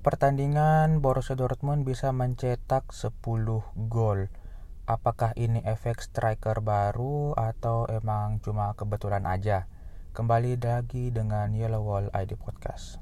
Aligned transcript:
pertandingan 0.00 1.04
Borussia 1.04 1.36
Dortmund 1.36 1.84
bisa 1.84 2.08
mencetak 2.08 2.88
10 2.88 3.20
gol. 3.92 4.32
Apakah 4.88 5.36
ini 5.36 5.60
efek 5.60 6.00
striker 6.00 6.64
baru 6.64 7.36
atau 7.36 7.84
emang 7.84 8.40
cuma 8.40 8.72
kebetulan 8.72 9.28
aja? 9.28 9.68
Kembali 10.16 10.56
lagi 10.56 11.12
dengan 11.12 11.52
Yellow 11.52 11.84
Wall 11.84 12.08
ID 12.16 12.40
Podcast. 12.40 12.96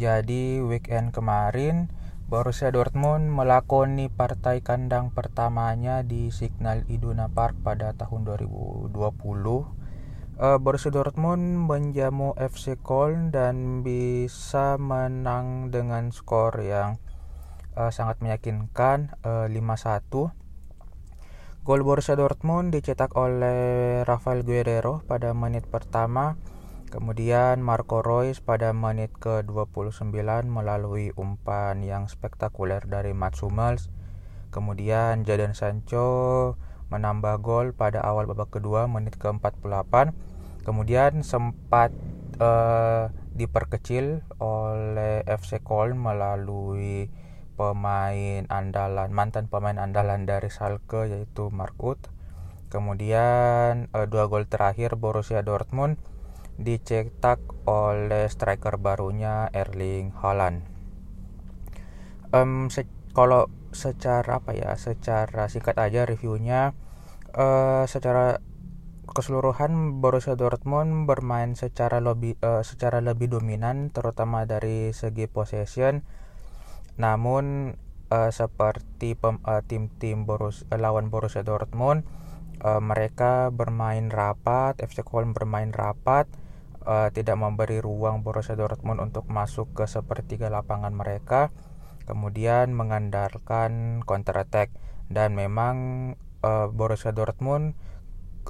Jadi 0.00 0.64
weekend 0.64 1.12
kemarin 1.12 1.92
Borussia 2.24 2.72
Dortmund 2.72 3.28
melakoni 3.28 4.08
partai 4.08 4.64
kandang 4.64 5.12
pertamanya 5.12 6.00
di 6.00 6.32
Signal 6.32 6.88
Iduna 6.88 7.28
Park 7.28 7.60
pada 7.60 7.92
tahun 7.92 8.24
2020. 8.24 9.79
Uh, 10.40 10.56
Borussia 10.56 10.88
Dortmund 10.88 11.68
menjamu 11.68 12.32
FC 12.40 12.80
Köln 12.80 13.28
dan 13.28 13.84
bisa 13.84 14.80
menang 14.80 15.68
dengan 15.68 16.08
skor 16.16 16.56
yang 16.64 16.96
uh, 17.76 17.92
sangat 17.92 18.24
meyakinkan 18.24 19.20
uh, 19.20 19.44
5-1. 19.52 20.32
Gol 21.60 21.84
Borussia 21.84 22.16
Dortmund 22.16 22.72
dicetak 22.72 23.20
oleh 23.20 24.00
Rafael 24.08 24.40
Guerrero 24.40 25.04
pada 25.04 25.36
menit 25.36 25.68
pertama 25.68 26.40
Kemudian 26.90 27.62
Marco 27.62 28.02
Reus 28.02 28.42
pada 28.42 28.74
menit 28.74 29.14
ke-29 29.22 30.10
melalui 30.50 31.14
umpan 31.14 31.86
yang 31.86 32.10
spektakuler 32.10 32.82
dari 32.82 33.14
Mats 33.14 33.46
Hummels. 33.46 33.94
Kemudian 34.50 35.22
Jadon 35.22 35.54
Sancho 35.54 36.58
menambah 36.90 37.38
gol 37.46 37.70
pada 37.78 38.02
awal 38.02 38.26
babak 38.26 38.50
kedua 38.58 38.90
menit 38.90 39.14
ke-48. 39.22 40.10
Kemudian 40.62 41.24
sempat 41.24 41.90
uh, 42.40 43.08
diperkecil 43.36 44.20
oleh 44.40 45.24
FC 45.24 45.64
Köln 45.64 45.96
melalui 45.96 47.08
pemain 47.56 48.48
andalan 48.48 49.12
mantan 49.12 49.44
pemain 49.52 49.76
andalan 49.76 50.24
dari 50.24 50.48
Schalke 50.48 51.08
yaitu 51.08 51.52
Mark 51.52 51.76
Uth. 51.80 52.08
Kemudian 52.72 53.90
uh, 53.92 54.06
dua 54.06 54.30
gol 54.30 54.46
terakhir 54.46 54.96
Borussia 54.96 55.42
Dortmund 55.42 56.00
dicetak 56.60 57.40
oleh 57.64 58.28
striker 58.28 58.76
barunya 58.76 59.48
Erling 59.56 60.12
Haaland. 60.20 60.64
Um, 62.30 62.70
se 62.70 62.86
kalau 63.16 63.50
secara 63.74 64.38
apa 64.38 64.54
ya, 64.54 64.76
secara 64.78 65.50
singkat 65.50 65.74
aja 65.80 66.06
reviewnya, 66.06 66.76
uh, 67.34 67.88
secara 67.90 68.38
keseluruhan 69.10 69.98
Borussia 69.98 70.38
Dortmund 70.38 71.10
bermain 71.10 71.58
secara 71.58 71.98
lebih 71.98 72.38
uh, 72.40 72.62
secara 72.62 73.02
lebih 73.02 73.30
dominan, 73.30 73.90
terutama 73.90 74.46
dari 74.46 74.94
segi 74.94 75.26
possession. 75.26 76.06
Namun 76.96 77.74
uh, 78.08 78.30
seperti 78.30 79.18
tim-tim 79.66 80.18
uh, 80.22 80.26
Borus 80.26 80.64
uh, 80.70 80.78
lawan 80.78 81.10
Borussia 81.10 81.42
Dortmund, 81.42 82.06
uh, 82.62 82.78
mereka 82.78 83.50
bermain 83.50 84.08
rapat, 84.08 84.78
FC 84.78 85.02
Köln 85.02 85.34
bermain 85.34 85.74
rapat 85.74 86.30
uh, 86.86 87.08
tidak 87.12 87.36
memberi 87.36 87.82
ruang 87.82 88.24
Borussia 88.24 88.56
Dortmund 88.56 89.00
untuk 89.00 89.28
masuk 89.28 89.72
ke 89.76 89.84
sepertiga 89.84 90.48
lapangan 90.48 90.92
mereka 90.94 91.52
kemudian 92.08 92.74
mengandalkan 92.74 94.02
counter 94.02 94.34
attack 94.42 94.74
dan 95.06 95.38
memang 95.38 95.76
uh, 96.42 96.66
Borussia 96.66 97.14
Dortmund 97.14 97.78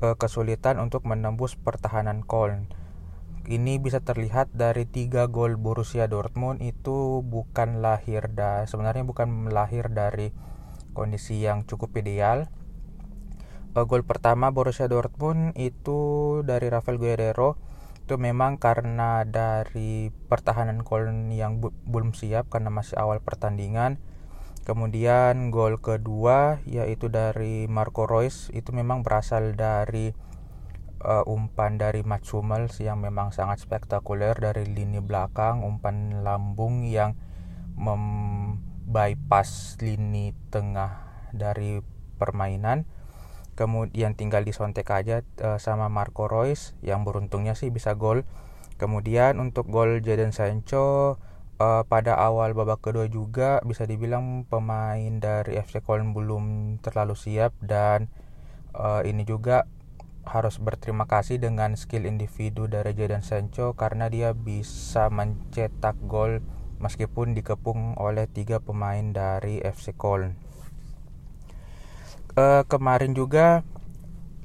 ke 0.00 0.16
kesulitan 0.16 0.80
untuk 0.80 1.04
menembus 1.04 1.60
pertahanan 1.60 2.24
Köln 2.24 2.72
ini 3.44 3.76
bisa 3.76 4.00
terlihat 4.00 4.48
dari 4.56 4.88
tiga 4.88 5.28
gol 5.28 5.60
Borussia 5.60 6.08
Dortmund 6.08 6.64
itu 6.64 7.20
bukan 7.20 7.84
lahir 7.84 8.32
dari 8.32 8.64
sebenarnya 8.64 9.04
bukan 9.04 9.52
lahir 9.52 9.92
dari 9.92 10.32
kondisi 10.96 11.44
yang 11.44 11.68
cukup 11.68 11.92
ideal 12.00 12.48
uh, 13.76 13.84
gol 13.84 14.02
pertama 14.02 14.50
Borussia 14.50 14.88
Dortmund 14.88 15.54
itu 15.60 16.40
dari 16.42 16.72
Rafael 16.72 16.98
Guerrero 16.98 17.60
itu 18.10 18.18
memang 18.18 18.58
karena 18.58 19.22
dari 19.22 20.10
pertahanan 20.26 20.82
Köln 20.82 21.30
yang 21.30 21.62
belum 21.62 22.10
siap 22.10 22.50
karena 22.50 22.66
masih 22.66 22.98
awal 22.98 23.22
pertandingan. 23.22 24.02
Kemudian 24.60 25.48
gol 25.48 25.80
kedua 25.80 26.60
yaitu 26.68 27.08
dari 27.08 27.64
Marco 27.66 28.04
Reus 28.04 28.52
itu 28.52 28.76
memang 28.76 29.00
berasal 29.00 29.56
dari 29.56 30.12
uh, 31.04 31.24
umpan 31.24 31.80
dari 31.80 32.04
Mats 32.04 32.32
Hummels 32.32 32.76
yang 32.80 33.00
memang 33.00 33.32
sangat 33.32 33.64
spektakuler 33.64 34.36
dari 34.36 34.68
lini 34.68 35.00
belakang, 35.00 35.64
umpan 35.64 36.20
lambung 36.20 36.84
yang 36.84 37.16
membypass 37.80 39.80
lini 39.80 40.36
tengah 40.52 41.08
dari 41.32 41.80
permainan. 42.20 42.84
Kemudian 43.56 44.16
tinggal 44.16 44.44
disontek 44.44 44.88
aja 44.88 45.20
uh, 45.40 45.60
sama 45.60 45.92
Marco 45.92 46.28
Reus 46.28 46.76
yang 46.84 47.04
beruntungnya 47.04 47.56
sih 47.56 47.72
bisa 47.72 47.96
gol. 47.96 48.24
Kemudian 48.80 49.36
untuk 49.36 49.68
gol 49.68 50.00
Jadon 50.00 50.32
Sancho 50.32 51.20
uh, 51.60 51.82
pada 51.84 52.16
awal 52.16 52.56
babak 52.56 52.80
kedua 52.80 53.06
juga 53.06 53.60
bisa 53.62 53.84
dibilang 53.84 54.48
pemain 54.48 55.20
dari 55.20 55.60
FC 55.60 55.84
Köln 55.84 56.16
belum 56.16 56.76
terlalu 56.80 57.12
siap 57.14 57.52
dan 57.60 58.08
uh, 58.72 59.04
ini 59.04 59.28
juga 59.28 59.68
harus 60.24 60.60
berterima 60.60 61.04
kasih 61.04 61.40
dengan 61.40 61.76
skill 61.76 62.08
individu 62.08 62.68
dari 62.68 62.96
Jadon 62.96 63.24
Sancho 63.24 63.76
karena 63.76 64.08
dia 64.08 64.32
bisa 64.32 65.08
mencetak 65.12 65.96
gol 66.08 66.40
meskipun 66.80 67.36
dikepung 67.36 67.96
oleh 68.00 68.24
tiga 68.24 68.56
pemain 68.60 69.12
dari 69.12 69.60
FC 69.60 69.92
Köln. 69.92 70.36
Uh, 72.38 72.64
kemarin 72.64 73.12
juga 73.12 73.66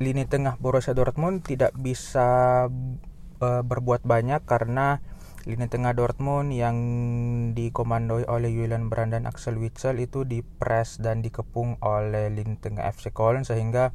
lini 0.01 0.27
tengah 0.27 0.59
Borussia 0.59 0.91
Dortmund 0.91 1.47
tidak 1.47 1.71
bisa 1.79 2.67
uh, 3.39 3.61
berbuat 3.63 4.03
banyak 4.03 4.43
karena 4.43 4.99
lini 5.45 5.69
tengah 5.69 5.94
Dortmund 5.94 6.50
yang 6.53 6.78
dikomandoi 7.53 8.25
oleh 8.25 8.50
Julian 8.50 8.89
Brand 8.89 9.13
dan 9.13 9.29
Axel 9.29 9.61
Witsel 9.61 10.01
itu 10.01 10.25
dipres 10.25 10.97
dan 10.97 11.22
dikepung 11.22 11.78
oleh 11.85 12.33
lini 12.33 12.57
tengah 12.57 12.89
FC 12.89 13.13
Köln 13.13 13.45
sehingga 13.45 13.94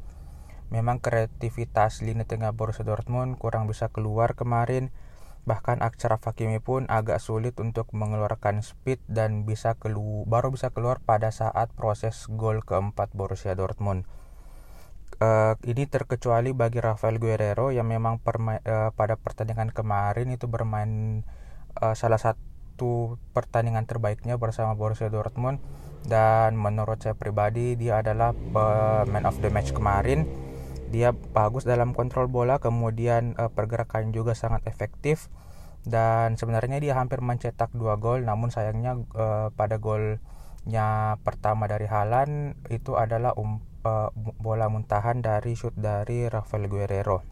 memang 0.71 1.03
kreativitas 1.03 1.99
lini 1.99 2.23
tengah 2.23 2.55
Borussia 2.55 2.87
Dortmund 2.87 3.35
kurang 3.35 3.67
bisa 3.67 3.91
keluar 3.91 4.33
kemarin 4.39 4.95
Bahkan 5.41 5.81
Achraf 5.81 6.21
Hakimi 6.21 6.61
pun 6.61 6.85
agak 6.85 7.17
sulit 7.17 7.57
untuk 7.57 7.89
mengeluarkan 7.97 8.61
speed 8.61 9.01
dan 9.09 9.41
bisa 9.41 9.73
kelu 9.73 10.21
baru 10.29 10.53
bisa 10.53 10.69
keluar 10.69 11.01
pada 11.01 11.33
saat 11.33 11.73
proses 11.73 12.29
gol 12.29 12.61
keempat 12.61 13.09
Borussia 13.17 13.57
Dortmund. 13.57 14.05
Uh, 15.21 15.53
ini 15.65 15.85
terkecuali 15.85 16.53
bagi 16.53 16.81
Rafael 16.81 17.21
Guerrero 17.21 17.69
yang 17.73 17.89
memang 17.89 18.21
uh, 18.21 18.89
pada 18.93 19.15
pertandingan 19.17 19.69
kemarin 19.69 20.33
itu 20.33 20.49
bermain 20.49 21.21
uh, 21.79 21.95
salah 21.95 22.19
satu 22.19 23.15
pertandingan 23.31 23.87
terbaiknya 23.87 24.35
bersama 24.35 24.75
Borussia 24.75 25.07
Dortmund. 25.07 25.63
Dan 26.01 26.57
menurut 26.57 26.97
saya 26.97 27.13
pribadi 27.13 27.77
dia 27.77 28.01
adalah 28.01 28.33
man 29.05 29.23
of 29.29 29.37
the 29.39 29.53
match 29.53 29.69
kemarin. 29.69 30.25
Dia 30.89 31.13
bagus 31.13 31.63
dalam 31.63 31.93
kontrol 31.93 32.27
bola 32.27 32.57
kemudian 32.57 33.37
uh, 33.37 33.53
pergerakan 33.53 34.11
juga 34.11 34.33
sangat 34.33 34.65
efektif. 34.65 35.29
Dan 35.81 36.37
sebenarnya 36.37 36.77
dia 36.81 36.93
hampir 36.97 37.21
mencetak 37.21 37.73
dua 37.73 37.97
gol 37.97 38.21
namun 38.21 38.53
sayangnya 38.53 39.01
uh, 39.17 39.49
pada 39.53 39.81
golnya 39.81 41.17
pertama 41.25 41.65
dari 41.65 41.89
Halan 41.89 42.53
itu 42.69 42.97
adalah 42.97 43.33
um, 43.33 43.61
uh, 43.85 44.13
bola 44.13 44.69
muntahan 44.69 45.21
dari 45.21 45.57
shoot 45.57 45.73
dari 45.73 46.29
Rafael 46.29 46.69
Guerrero. 46.69 47.25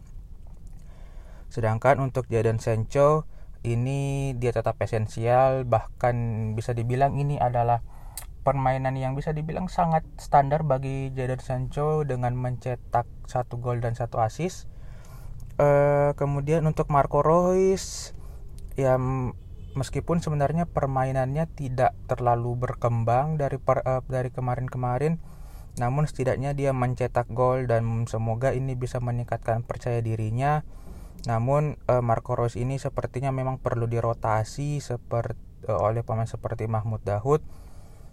Sedangkan 1.50 1.98
untuk 1.98 2.30
Jadon 2.30 2.62
Sancho 2.62 3.26
ini 3.60 4.32
dia 4.40 4.52
tetap 4.56 4.80
esensial 4.80 5.68
bahkan 5.68 6.16
bisa 6.56 6.72
dibilang 6.72 7.16
ini 7.20 7.36
adalah 7.36 7.84
permainan 8.40 8.96
yang 8.96 9.12
bisa 9.12 9.36
dibilang 9.36 9.68
sangat 9.68 10.00
standar 10.16 10.64
bagi 10.64 11.12
Jadon 11.12 11.44
Sancho 11.44 12.02
dengan 12.08 12.32
mencetak 12.34 13.04
satu 13.28 13.60
gol 13.60 13.84
dan 13.84 13.92
satu 13.92 14.16
assist. 14.24 14.64
Uh, 15.60 16.16
kemudian 16.16 16.64
untuk 16.64 16.88
Marco 16.88 17.20
Reus 17.20 18.16
ya 18.80 18.96
meskipun 19.76 20.24
sebenarnya 20.24 20.64
permainannya 20.64 21.44
tidak 21.52 21.92
terlalu 22.08 22.56
berkembang 22.56 23.36
dari 23.36 23.60
per, 23.60 23.84
uh, 23.84 24.00
dari 24.08 24.32
kemarin-kemarin 24.32 25.20
namun 25.76 26.08
setidaknya 26.08 26.56
dia 26.56 26.72
mencetak 26.72 27.28
gol 27.30 27.68
dan 27.68 28.08
semoga 28.08 28.56
ini 28.56 28.74
bisa 28.74 28.98
meningkatkan 28.98 29.62
percaya 29.62 30.02
dirinya. 30.02 30.66
Namun 31.28 31.76
uh, 31.90 32.00
Marco 32.00 32.32
Reus 32.32 32.56
ini 32.56 32.80
sepertinya 32.80 33.28
memang 33.34 33.60
perlu 33.60 33.84
dirotasi 33.84 34.80
seperti 34.80 35.36
uh, 35.68 35.80
oleh 35.80 36.00
pemain 36.00 36.28
seperti 36.28 36.64
Mahmud 36.64 37.04
Dahoud 37.04 37.44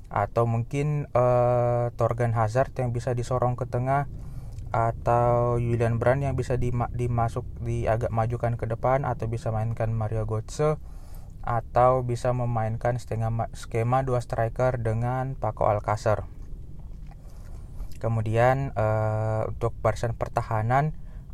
atau 0.08 0.48
mungkin 0.48 1.12
uh, 1.12 1.92
Torgan 2.00 2.32
Hazard 2.32 2.72
yang 2.80 2.96
bisa 2.96 3.12
disorong 3.12 3.60
ke 3.60 3.68
tengah 3.68 4.08
atau 4.72 5.56
Julian 5.60 6.00
Brand 6.00 6.20
yang 6.20 6.36
bisa 6.36 6.60
dimasuk 6.60 7.48
di 7.64 7.88
agak 7.88 8.12
majukan 8.12 8.60
ke 8.60 8.68
depan 8.68 9.08
atau 9.08 9.32
bisa 9.32 9.52
mainkan 9.52 9.96
Mario 9.96 10.28
Götze 10.28 10.76
atau 11.48 12.04
bisa 12.04 12.36
memainkan 12.36 13.00
setengah 13.00 13.48
skema 13.56 14.04
dua 14.04 14.20
striker 14.20 14.76
dengan 14.76 15.40
Paco 15.40 15.64
Alcacer. 15.72 16.28
Kemudian 18.04 18.76
uh, 18.76 19.48
untuk 19.48 19.72
barisan 19.80 20.12
pertahanan 20.12 20.92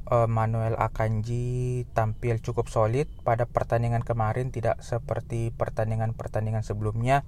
uh, 0.09 0.27
Manuel 0.27 0.75
Akanji 0.75 1.83
tampil 1.95 2.39
cukup 2.43 2.67
solid 2.67 3.07
pada 3.23 3.47
pertandingan 3.47 4.03
kemarin 4.03 4.51
tidak 4.51 4.81
seperti 4.83 5.53
pertandingan-pertandingan 5.55 6.65
sebelumnya 6.65 7.23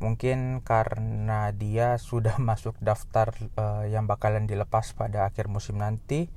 mungkin 0.00 0.64
karena 0.64 1.52
dia 1.52 1.94
sudah 2.08 2.40
masuk 2.40 2.74
daftar 2.80 3.36
uh, 3.54 3.84
yang 3.86 4.08
bakalan 4.08 4.48
dilepas 4.48 4.96
pada 4.96 5.28
akhir 5.28 5.46
musim 5.46 5.78
nanti. 5.78 6.32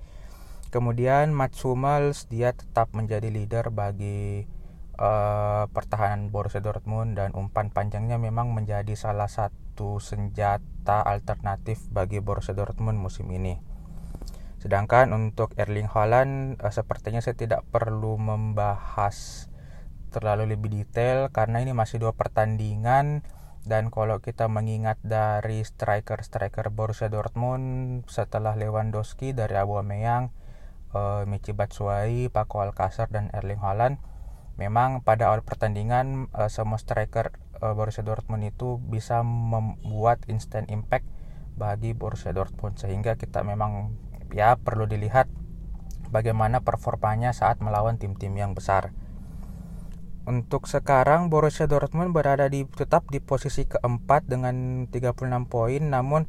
Kemudian 0.70 1.38
Mats 1.38 1.62
Hummels 1.62 2.26
dia 2.34 2.50
tetap 2.50 2.98
menjadi 2.98 3.30
leader 3.30 3.70
bagi 3.70 4.50
uh, 4.98 5.70
pertahanan 5.70 6.34
Borussia 6.34 6.66
Dortmund 6.66 7.14
dan 7.14 7.38
umpan 7.38 7.70
panjangnya 7.70 8.18
memang 8.18 8.50
menjadi 8.58 8.98
salah 8.98 9.30
satu 9.30 10.02
senjata 10.02 11.06
alternatif 11.06 11.78
bagi 11.94 12.26
Borussia 12.26 12.58
Dortmund 12.58 12.98
musim 12.98 13.30
ini. 13.30 13.73
Sedangkan 14.64 15.12
untuk 15.12 15.52
Erling 15.60 15.92
Haaland 15.92 16.56
uh, 16.64 16.72
sepertinya 16.72 17.20
saya 17.20 17.36
tidak 17.36 17.68
perlu 17.68 18.16
membahas 18.16 19.52
terlalu 20.16 20.56
lebih 20.56 20.72
detail 20.72 21.28
karena 21.36 21.60
ini 21.60 21.76
masih 21.76 22.00
dua 22.00 22.16
pertandingan. 22.16 23.28
Dan 23.64 23.92
kalau 23.92 24.20
kita 24.20 24.52
mengingat 24.52 25.00
dari 25.04 25.64
striker-striker 25.64 26.68
Borussia 26.72 27.08
Dortmund 27.08 28.04
setelah 28.12 28.60
Lewandowski 28.60 29.32
dari 29.32 29.56
Aubameyang, 29.56 30.36
uh, 30.92 31.24
Michi 31.24 31.56
Batshuayi, 31.56 32.28
Paco 32.28 32.60
Alcacer 32.60 33.08
dan 33.08 33.32
Erling 33.32 33.64
Haaland, 33.64 34.04
memang 34.60 35.00
pada 35.00 35.32
awal 35.32 35.48
pertandingan 35.48 36.28
uh, 36.36 36.52
semua 36.52 36.76
striker 36.76 37.32
uh, 37.64 37.72
Borussia 37.72 38.04
Dortmund 38.04 38.44
itu 38.44 38.84
bisa 38.84 39.24
membuat 39.24 40.24
instant 40.28 40.68
impact 40.68 41.08
bagi 41.56 41.96
Borussia 41.96 42.36
Dortmund. 42.36 42.76
Sehingga 42.76 43.16
kita 43.16 43.48
memang 43.48 43.96
ya 44.34 44.58
perlu 44.58 44.90
dilihat 44.90 45.30
bagaimana 46.10 46.62
performanya 46.62 47.34
saat 47.34 47.62
melawan 47.62 48.02
tim-tim 48.02 48.34
yang 48.34 48.58
besar. 48.58 48.94
Untuk 50.24 50.72
sekarang 50.72 51.28
Borussia 51.28 51.68
Dortmund 51.68 52.16
berada 52.16 52.48
di 52.48 52.64
tetap 52.64 53.06
di 53.12 53.20
posisi 53.20 53.68
keempat 53.68 54.24
dengan 54.26 54.88
36 54.88 55.20
poin 55.52 55.84
namun 55.84 56.26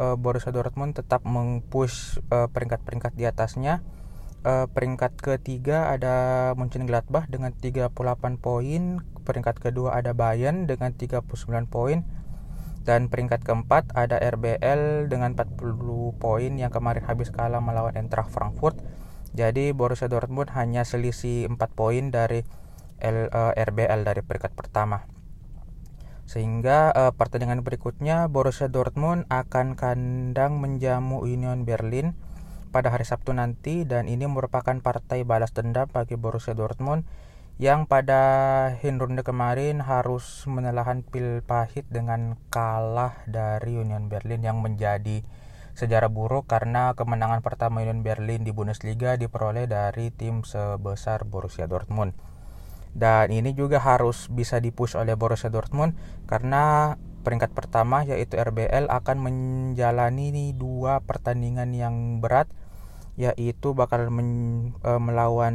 uh, 0.00 0.16
Borussia 0.16 0.48
Dortmund 0.48 0.96
tetap 0.96 1.22
mempush 1.28 2.18
uh, 2.32 2.48
peringkat-peringkat 2.48 3.12
di 3.14 3.24
atasnya. 3.28 3.84
Uh, 4.44 4.68
peringkat 4.68 5.16
ketiga 5.16 5.88
ada 5.88 6.52
Mönchengladbach 6.56 7.32
dengan 7.32 7.56
38 7.56 7.96
poin, 8.40 9.00
peringkat 9.24 9.56
kedua 9.56 9.96
ada 9.96 10.12
Bayern 10.12 10.68
dengan 10.68 10.92
39 10.92 11.24
poin 11.68 12.04
dan 12.84 13.08
peringkat 13.08 13.40
keempat 13.42 13.96
ada 13.96 14.20
RBL 14.20 15.08
dengan 15.08 15.32
40 15.32 16.20
poin 16.20 16.52
yang 16.52 16.68
kemarin 16.68 17.04
habis 17.08 17.32
kalah 17.32 17.64
melawan 17.64 17.96
Eintracht 17.96 18.28
Frankfurt. 18.30 18.76
Jadi 19.34 19.74
Borussia 19.74 20.06
Dortmund 20.06 20.52
hanya 20.54 20.86
selisih 20.86 21.50
4 21.50 21.58
poin 21.74 22.12
dari 22.12 22.44
L, 23.02 23.32
uh, 23.32 23.56
eh, 23.56 23.66
RBL 23.66 24.06
dari 24.06 24.22
peringkat 24.22 24.52
pertama. 24.54 25.08
Sehingga 26.28 26.92
uh, 26.94 27.12
pertandingan 27.12 27.66
berikutnya 27.66 28.30
Borussia 28.30 28.70
Dortmund 28.70 29.26
akan 29.32 29.74
kandang 29.74 30.60
menjamu 30.62 31.24
Union 31.24 31.66
Berlin 31.66 32.14
pada 32.70 32.92
hari 32.92 33.08
Sabtu 33.08 33.32
nanti 33.34 33.86
dan 33.88 34.10
ini 34.10 34.26
merupakan 34.26 34.74
partai 34.78 35.22
balas 35.22 35.54
dendam 35.56 35.86
bagi 35.90 36.18
Borussia 36.18 36.52
Dortmund 36.58 37.06
yang 37.54 37.86
pada 37.86 38.22
Hinrunde 38.82 39.22
kemarin 39.22 39.78
harus 39.78 40.42
menelan 40.50 41.06
pil 41.06 41.38
pahit 41.46 41.86
dengan 41.86 42.34
kalah 42.50 43.22
dari 43.30 43.78
Union 43.78 44.10
Berlin 44.10 44.42
yang 44.42 44.58
menjadi 44.58 45.22
sejarah 45.78 46.10
buruk 46.10 46.50
karena 46.50 46.98
kemenangan 46.98 47.46
pertama 47.46 47.82
Union 47.86 48.02
Berlin 48.02 48.42
di 48.42 48.50
Bundesliga 48.50 49.14
diperoleh 49.14 49.70
dari 49.70 50.10
tim 50.10 50.42
sebesar 50.42 51.22
Borussia 51.26 51.70
Dortmund. 51.70 52.14
Dan 52.94 53.30
ini 53.30 53.54
juga 53.54 53.82
harus 53.82 54.30
bisa 54.30 54.58
dipush 54.58 54.98
oleh 54.98 55.14
Borussia 55.14 55.50
Dortmund 55.50 55.94
karena 56.26 56.94
peringkat 57.22 57.54
pertama 57.54 58.02
yaitu 58.02 58.34
RBL 58.34 58.90
akan 58.90 59.16
menjalani 59.18 60.54
dua 60.54 61.02
pertandingan 61.06 61.70
yang 61.74 62.18
berat 62.18 62.50
yaitu 63.14 63.78
bakal 63.78 64.10
men, 64.10 64.74
e, 64.82 64.90
melawan 64.98 65.54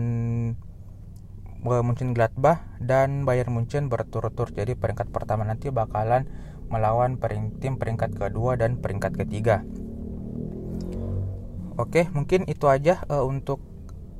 Munchen 1.63 2.15
Gladbach 2.15 2.63
dan 2.79 3.27
Bayern 3.27 3.51
Munchen 3.51 3.91
berturut-turut 3.91 4.55
jadi 4.55 4.75
peringkat 4.79 5.11
pertama 5.11 5.43
nanti 5.43 5.69
bakalan 5.69 6.27
melawan 6.71 7.17
pering, 7.19 7.57
tim 7.59 7.75
peringkat 7.75 8.15
kedua 8.15 8.55
dan 8.55 8.79
peringkat 8.79 9.17
ketiga 9.19 9.65
Oke 11.79 12.11
mungkin 12.11 12.43
itu 12.51 12.67
aja 12.67 13.07
uh, 13.07 13.23
untuk 13.23 13.63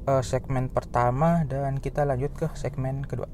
uh, 0.08 0.24
segmen 0.24 0.72
pertama 0.72 1.44
dan 1.44 1.84
kita 1.84 2.08
lanjut 2.08 2.32
ke 2.32 2.48
segmen 2.56 3.04
kedua. 3.04 3.28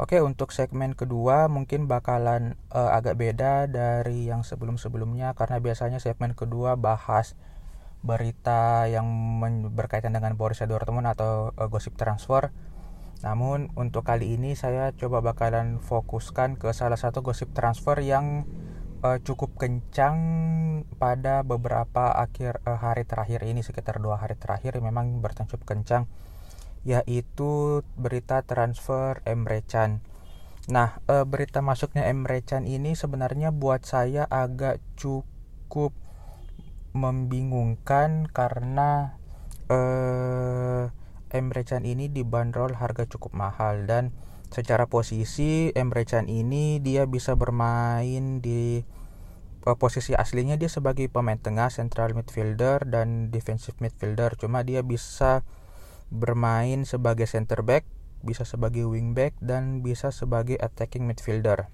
Oke, 0.00 0.18
untuk 0.18 0.50
segmen 0.50 0.98
kedua 0.98 1.46
mungkin 1.46 1.86
bakalan 1.86 2.58
uh, 2.74 2.90
agak 2.90 3.20
beda 3.20 3.70
dari 3.70 4.26
yang 4.26 4.42
sebelum-sebelumnya 4.42 5.30
karena 5.38 5.62
biasanya 5.62 6.02
segmen 6.02 6.34
kedua 6.34 6.74
bahas 6.74 7.38
berita 8.02 8.90
yang 8.90 9.06
berkaitan 9.72 10.12
dengan 10.12 10.34
Borussia 10.34 10.66
Dortmund 10.66 11.06
atau 11.06 11.54
uh, 11.54 11.70
gosip 11.70 11.94
transfer. 11.94 12.50
Namun 13.22 13.70
untuk 13.78 14.02
kali 14.02 14.34
ini 14.34 14.58
saya 14.58 14.90
coba 14.98 15.22
bakalan 15.22 15.78
fokuskan 15.78 16.58
ke 16.58 16.74
salah 16.74 16.98
satu 16.98 17.22
gosip 17.22 17.54
transfer 17.54 18.02
yang 18.02 18.50
uh, 19.06 19.22
cukup 19.22 19.54
kencang 19.54 20.18
pada 20.98 21.46
beberapa 21.46 22.10
akhir 22.10 22.58
uh, 22.66 22.78
hari 22.82 23.06
terakhir 23.06 23.46
ini 23.46 23.62
sekitar 23.62 24.02
dua 24.02 24.18
hari 24.18 24.34
terakhir 24.34 24.78
memang 24.82 25.22
bertanya 25.22 25.54
cukup 25.54 25.78
kencang 25.78 26.10
yaitu 26.82 27.82
berita 27.94 28.42
transfer 28.42 29.22
Emre 29.22 29.62
Can. 29.62 30.02
Nah, 30.66 30.98
uh, 31.06 31.22
berita 31.22 31.62
masuknya 31.62 32.10
Emre 32.10 32.42
Can 32.42 32.66
ini 32.66 32.98
sebenarnya 32.98 33.54
buat 33.54 33.86
saya 33.86 34.26
agak 34.26 34.82
cukup 34.98 35.94
membingungkan 36.92 38.28
karena 38.30 39.16
uh, 39.68 40.88
Emre 41.32 41.64
Can 41.64 41.88
ini 41.88 42.12
dibanderol 42.12 42.76
harga 42.76 43.08
cukup 43.08 43.32
mahal. 43.32 43.88
Dan 43.88 44.12
secara 44.52 44.84
posisi 44.88 45.72
Emre 45.72 46.04
Can 46.04 46.28
ini 46.28 46.80
dia 46.80 47.08
bisa 47.08 47.36
bermain 47.36 48.44
di 48.44 48.84
uh, 49.64 49.76
posisi 49.76 50.12
aslinya 50.12 50.60
dia 50.60 50.68
sebagai 50.68 51.08
pemain 51.08 51.40
tengah 51.40 51.72
central 51.72 52.12
midfielder 52.12 52.84
dan 52.84 53.32
defensive 53.32 53.76
midfielder. 53.80 54.36
Cuma 54.36 54.60
dia 54.62 54.84
bisa 54.84 55.44
bermain 56.12 56.84
sebagai 56.84 57.24
center 57.24 57.64
back 57.64 57.88
bisa 58.22 58.46
sebagai 58.46 58.86
wing 58.86 59.18
back 59.18 59.34
dan 59.42 59.82
bisa 59.82 60.14
sebagai 60.14 60.54
attacking 60.62 61.04
midfielder 61.10 61.66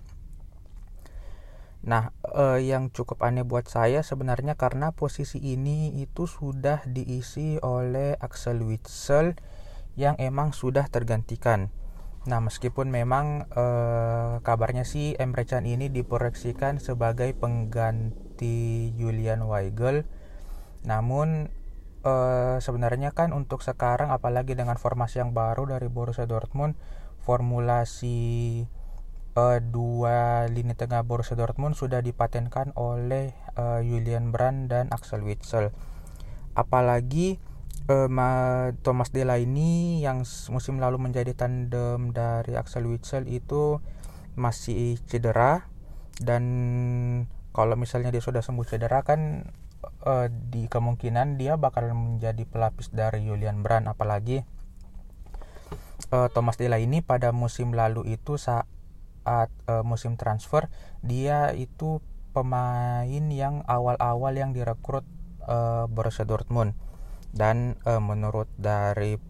Nah, 1.87 2.11
uh, 2.27 2.59
yang 2.59 2.91
cukup 2.91 3.23
aneh 3.23 3.47
buat 3.47 3.71
saya 3.71 4.03
sebenarnya 4.03 4.59
karena 4.59 4.91
posisi 4.91 5.39
ini 5.39 5.95
itu 6.03 6.27
sudah 6.27 6.83
diisi 6.91 7.63
oleh 7.63 8.19
Axel 8.19 8.67
Witsel 8.67 9.39
yang 9.99 10.15
emang 10.19 10.55
sudah 10.55 10.87
tergantikan. 10.91 11.71
Nah, 12.29 12.45
meskipun 12.45 12.93
memang 12.93 13.49
eh, 13.51 14.35
kabarnya 14.45 14.85
sih 14.85 15.17
Emre 15.17 15.49
Can 15.49 15.65
ini 15.65 15.89
diproyeksikan 15.89 16.77
sebagai 16.77 17.33
pengganti 17.33 18.93
Julian 19.01 19.49
Weigel, 19.49 20.05
namun 20.85 21.49
eh, 22.05 22.57
sebenarnya 22.61 23.17
kan 23.17 23.33
untuk 23.33 23.65
sekarang 23.65 24.13
apalagi 24.13 24.53
dengan 24.53 24.77
formasi 24.77 25.25
yang 25.25 25.33
baru 25.33 25.73
dari 25.73 25.89
Borussia 25.89 26.29
Dortmund, 26.29 26.77
formulasi 27.25 28.69
eh, 29.39 29.59
dua 29.63 30.51
lini 30.51 30.75
tengah 30.75 31.07
Borussia 31.07 31.39
Dortmund 31.39 31.79
sudah 31.79 32.03
dipatenkan 32.03 32.75
oleh 32.75 33.31
eh, 33.55 33.81
Julian 33.87 34.35
Brand 34.35 34.67
dan 34.67 34.91
Axel 34.91 35.23
Witsel. 35.23 35.71
Apalagi 36.59 37.39
uh, 37.89 38.69
Thomas 38.85 39.11
Delaney 39.11 40.05
yang 40.05 40.23
musim 40.53 40.79
lalu 40.79 41.01
menjadi 41.01 41.33
tandem 41.35 42.13
dari 42.13 42.55
Axel 42.55 42.87
Witsel 42.87 43.27
itu 43.27 43.81
masih 44.39 45.01
cedera 45.09 45.67
dan 46.23 46.45
kalau 47.51 47.75
misalnya 47.75 48.15
dia 48.15 48.23
sudah 48.23 48.45
sembuh 48.45 48.67
cedera 48.69 49.03
kan 49.03 49.51
uh, 50.07 50.31
di 50.31 50.71
kemungkinan 50.71 51.41
dia 51.41 51.59
bakal 51.59 51.91
menjadi 51.91 52.47
pelapis 52.47 52.95
dari 52.95 53.27
Julian 53.27 53.67
Brand 53.67 53.91
apalagi 53.91 54.47
uh, 56.15 56.29
Thomas 56.31 56.55
Delaney 56.55 57.03
pada 57.03 57.35
musim 57.35 57.75
lalu 57.75 58.15
itu 58.15 58.39
saat 58.39 58.69
saat 59.29 59.53
uh, 59.69 59.85
musim 59.85 60.17
transfer 60.17 60.73
dia 61.05 61.53
itu 61.53 62.01
pemain 62.33 63.25
yang 63.29 63.61
awal-awal 63.69 64.33
yang 64.33 64.57
direkrut 64.57 65.05
uh, 65.45 65.85
Borussia 65.85 66.25
Dortmund. 66.25 66.73
Dan 67.29 67.77
uh, 67.85 68.01
menurut 68.01 68.49
dari 68.57 69.21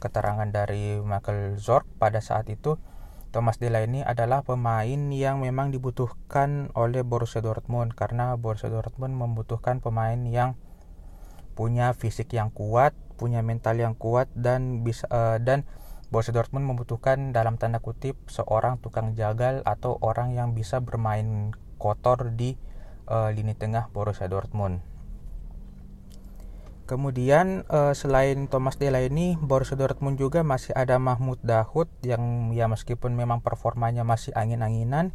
keterangan 0.00 0.48
dari 0.48 0.96
Michael 0.96 1.60
Zorc 1.60 1.84
pada 2.00 2.24
saat 2.24 2.48
itu 2.48 2.80
Thomas 3.28 3.60
Delaney 3.60 4.00
adalah 4.00 4.40
pemain 4.40 5.12
yang 5.12 5.44
memang 5.44 5.68
dibutuhkan 5.68 6.72
oleh 6.72 7.04
Borussia 7.04 7.44
Dortmund. 7.44 7.92
Karena 7.92 8.32
Borussia 8.40 8.72
Dortmund 8.72 9.12
membutuhkan 9.12 9.84
pemain 9.84 10.16
yang 10.24 10.56
punya 11.52 11.92
fisik 11.92 12.32
yang 12.32 12.48
kuat, 12.48 12.96
punya 13.20 13.44
mental 13.44 13.76
yang 13.76 13.92
kuat 13.92 14.30
dan 14.32 14.80
bisa 14.86 15.04
uh, 15.12 15.36
dan 15.42 15.68
Borussia 16.08 16.32
Dortmund 16.32 16.64
membutuhkan 16.64 17.36
dalam 17.36 17.60
tanda 17.60 17.84
kutip 17.84 18.16
seorang 18.32 18.80
tukang 18.80 19.12
jagal 19.12 19.60
atau 19.68 20.00
orang 20.00 20.32
yang 20.32 20.56
bisa 20.56 20.80
bermain 20.80 21.52
kotor 21.76 22.32
di 22.32 22.56
uh, 23.12 23.28
lini 23.28 23.52
tengah 23.52 23.92
Borussia 23.92 24.24
Dortmund. 24.24 24.80
Kemudian 26.88 27.68
uh, 27.68 27.92
selain 27.92 28.48
Thomas 28.48 28.80
Delaney, 28.80 29.36
Borussia 29.36 29.76
Dortmund 29.76 30.16
juga 30.16 30.40
masih 30.40 30.72
ada 30.72 30.96
Mahmud 30.96 31.36
Dahoud 31.44 31.92
yang 32.00 32.56
ya 32.56 32.64
meskipun 32.72 33.12
memang 33.12 33.44
performanya 33.44 34.00
masih 34.08 34.32
angin-anginan. 34.32 35.12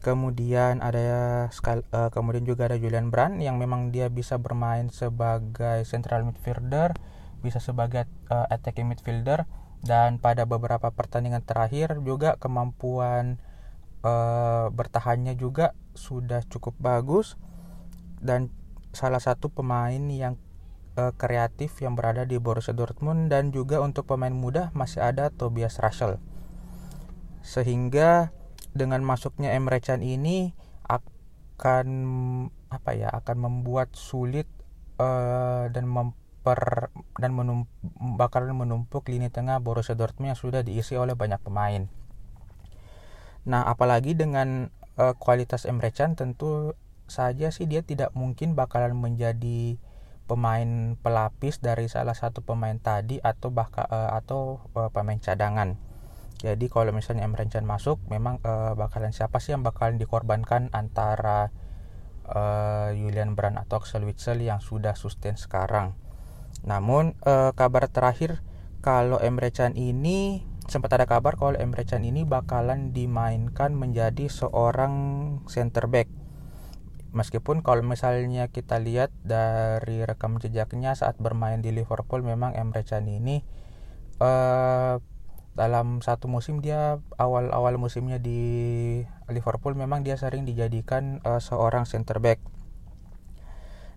Kemudian 0.00 0.80
ada 0.80 1.52
uh, 1.52 2.08
kemudian 2.08 2.48
juga 2.48 2.72
ada 2.72 2.80
Julian 2.80 3.12
Brand 3.12 3.36
yang 3.44 3.60
memang 3.60 3.92
dia 3.92 4.08
bisa 4.08 4.40
bermain 4.40 4.88
sebagai 4.88 5.84
central 5.84 6.24
midfielder, 6.24 6.96
bisa 7.44 7.60
sebagai 7.60 8.08
uh, 8.32 8.48
attacking 8.48 8.88
midfielder 8.88 9.44
dan 9.84 10.18
pada 10.18 10.44
beberapa 10.44 10.90
pertandingan 10.90 11.42
terakhir 11.46 11.98
juga 12.02 12.34
kemampuan 12.38 13.38
uh, 14.02 14.72
bertahannya 14.74 15.38
juga 15.38 15.76
sudah 15.94 16.42
cukup 16.46 16.74
bagus. 16.78 17.38
Dan 18.18 18.50
salah 18.90 19.22
satu 19.22 19.52
pemain 19.52 20.02
yang 20.10 20.34
uh, 20.98 21.14
kreatif 21.14 21.78
yang 21.78 21.94
berada 21.94 22.26
di 22.26 22.42
Borussia 22.42 22.74
Dortmund 22.74 23.30
dan 23.30 23.54
juga 23.54 23.78
untuk 23.78 24.10
pemain 24.10 24.34
muda 24.34 24.74
masih 24.74 25.04
ada 25.04 25.30
Tobias 25.30 25.78
Russell 25.78 26.18
sehingga 27.48 28.28
dengan 28.76 29.00
masuknya 29.00 29.56
Emre 29.56 29.80
Can 29.80 30.04
ini 30.04 30.52
akan 30.84 31.88
apa 32.68 32.90
ya 32.92 33.08
akan 33.08 33.36
membuat 33.40 33.96
sulit 33.96 34.44
uh, 35.00 35.72
dan 35.72 35.88
mem 35.88 36.12
per 36.42 36.90
dan 37.18 37.34
menump, 37.34 37.66
bakalan 38.16 38.54
menumpuk 38.54 39.10
lini 39.10 39.28
tengah 39.28 39.58
Borussia 39.58 39.98
Dortmund 39.98 40.34
yang 40.34 40.40
sudah 40.40 40.62
diisi 40.62 40.94
oleh 40.94 41.18
banyak 41.18 41.42
pemain. 41.42 41.90
Nah, 43.48 43.64
apalagi 43.64 44.12
dengan 44.12 44.68
uh, 45.00 45.14
kualitas 45.16 45.64
Emre 45.64 45.94
Can 45.94 46.18
tentu 46.18 46.76
saja 47.08 47.48
sih 47.48 47.64
dia 47.64 47.80
tidak 47.80 48.12
mungkin 48.12 48.52
bakalan 48.52 48.92
menjadi 48.92 49.80
pemain 50.28 50.94
pelapis 51.00 51.56
dari 51.64 51.88
salah 51.88 52.12
satu 52.12 52.44
pemain 52.44 52.76
tadi 52.76 53.16
atau 53.16 53.48
bahkan 53.48 53.88
uh, 53.88 54.12
atau 54.12 54.60
uh, 54.76 54.92
pemain 54.92 55.16
cadangan. 55.16 55.80
Jadi 56.38 56.70
kalau 56.70 56.94
misalnya 56.94 57.26
Emre 57.26 57.48
Can 57.50 57.66
masuk, 57.66 57.98
memang 58.06 58.38
uh, 58.46 58.78
bakalan 58.78 59.10
siapa 59.10 59.42
sih 59.42 59.56
yang 59.56 59.66
bakalan 59.66 59.98
dikorbankan 59.98 60.70
antara 60.70 61.50
uh, 62.28 62.94
Julian 62.94 63.34
Brand 63.34 63.58
atau 63.58 63.82
Axel 63.82 64.06
Witsel 64.06 64.44
yang 64.44 64.62
sudah 64.62 64.94
sustain 64.94 65.34
sekarang. 65.34 65.98
Namun 66.64 67.18
uh, 67.26 67.52
kabar 67.54 67.86
terakhir 67.90 68.42
kalau 68.82 69.18
Emre 69.18 69.50
Can 69.50 69.74
ini 69.74 70.46
sempat 70.68 70.92
ada 70.94 71.08
kabar 71.08 71.34
kalau 71.40 71.56
Emre 71.56 71.88
Can 71.88 72.04
ini 72.04 72.22
bakalan 72.28 72.92
dimainkan 72.92 73.72
menjadi 73.72 74.28
seorang 74.28 74.94
center 75.48 75.88
back. 75.88 76.08
Meskipun 77.08 77.64
kalau 77.64 77.80
misalnya 77.82 78.52
kita 78.52 78.76
lihat 78.76 79.08
dari 79.24 80.04
rekam 80.04 80.36
jejaknya 80.36 80.92
saat 80.92 81.16
bermain 81.16 81.64
di 81.64 81.72
Liverpool 81.72 82.20
memang 82.20 82.52
Emre 82.52 82.84
Can 82.84 83.08
ini 83.08 83.40
uh, 84.20 85.00
dalam 85.58 86.04
satu 86.04 86.30
musim 86.30 86.62
dia 86.62 87.02
awal-awal 87.18 87.74
musimnya 87.82 88.22
di 88.22 88.38
Liverpool 89.26 89.74
memang 89.74 90.06
dia 90.06 90.14
sering 90.14 90.46
dijadikan 90.46 91.18
uh, 91.26 91.42
seorang 91.42 91.88
center 91.88 92.22
back. 92.22 92.38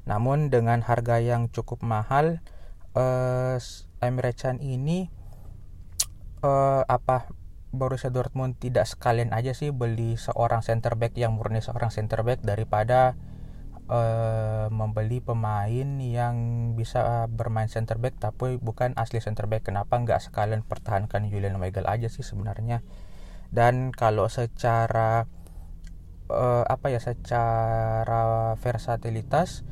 Namun 0.06 0.50
dengan 0.50 0.82
harga 0.82 1.22
yang 1.22 1.50
cukup 1.50 1.86
mahal, 1.86 2.42
uh, 2.98 3.58
Emre 4.02 4.34
Can 4.34 4.58
ini 4.60 5.14
uh, 6.42 6.84
apa 6.90 7.30
Borussia 7.72 8.12
Dortmund 8.12 8.60
tidak 8.60 8.84
sekalian 8.84 9.32
aja 9.32 9.56
sih 9.56 9.72
beli 9.72 10.20
seorang 10.20 10.60
center 10.60 11.00
back 11.00 11.16
yang 11.16 11.40
murni 11.40 11.64
seorang 11.64 11.88
center 11.88 12.20
back 12.20 12.44
daripada 12.44 13.16
uh, 13.88 14.68
membeli 14.68 15.24
pemain 15.24 15.88
yang 16.04 16.36
bisa 16.76 17.32
bermain 17.32 17.72
center 17.72 17.96
back 17.96 18.20
tapi 18.20 18.60
bukan 18.60 18.92
asli 19.00 19.24
center 19.24 19.48
back. 19.48 19.72
Kenapa 19.72 19.96
nggak 19.96 20.20
sekalian 20.20 20.68
pertahankan 20.68 21.32
Julian 21.32 21.64
Weigel 21.64 21.88
aja 21.88 22.12
sih 22.12 22.28
sebenarnya? 22.28 22.84
Dan 23.52 23.96
kalau 23.96 24.28
secara 24.28 25.28
uh, 26.32 26.64
apa 26.68 26.88
ya 26.92 27.00
secara 27.00 28.56
versatilitas 28.60 29.64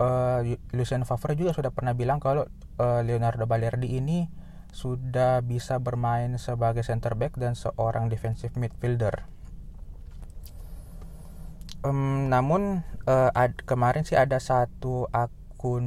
uh, 0.00 0.40
Lucien 0.72 1.04
Favre 1.04 1.36
juga 1.36 1.52
sudah 1.52 1.70
pernah 1.70 1.92
bilang 1.92 2.18
kalau 2.18 2.48
uh, 2.80 3.00
Leonardo 3.04 3.44
Balerdi 3.44 4.00
ini 4.00 4.26
sudah 4.72 5.42
bisa 5.42 5.82
bermain 5.82 6.34
sebagai 6.38 6.86
center 6.86 7.18
back 7.18 7.36
dan 7.36 7.58
seorang 7.58 8.08
defensive 8.08 8.54
midfielder. 8.56 9.26
Um, 11.80 12.28
namun 12.28 12.84
uh, 13.08 13.30
ad, 13.32 13.56
kemarin 13.64 14.04
sih 14.04 14.14
ada 14.14 14.36
satu 14.36 15.08
akun 15.10 15.86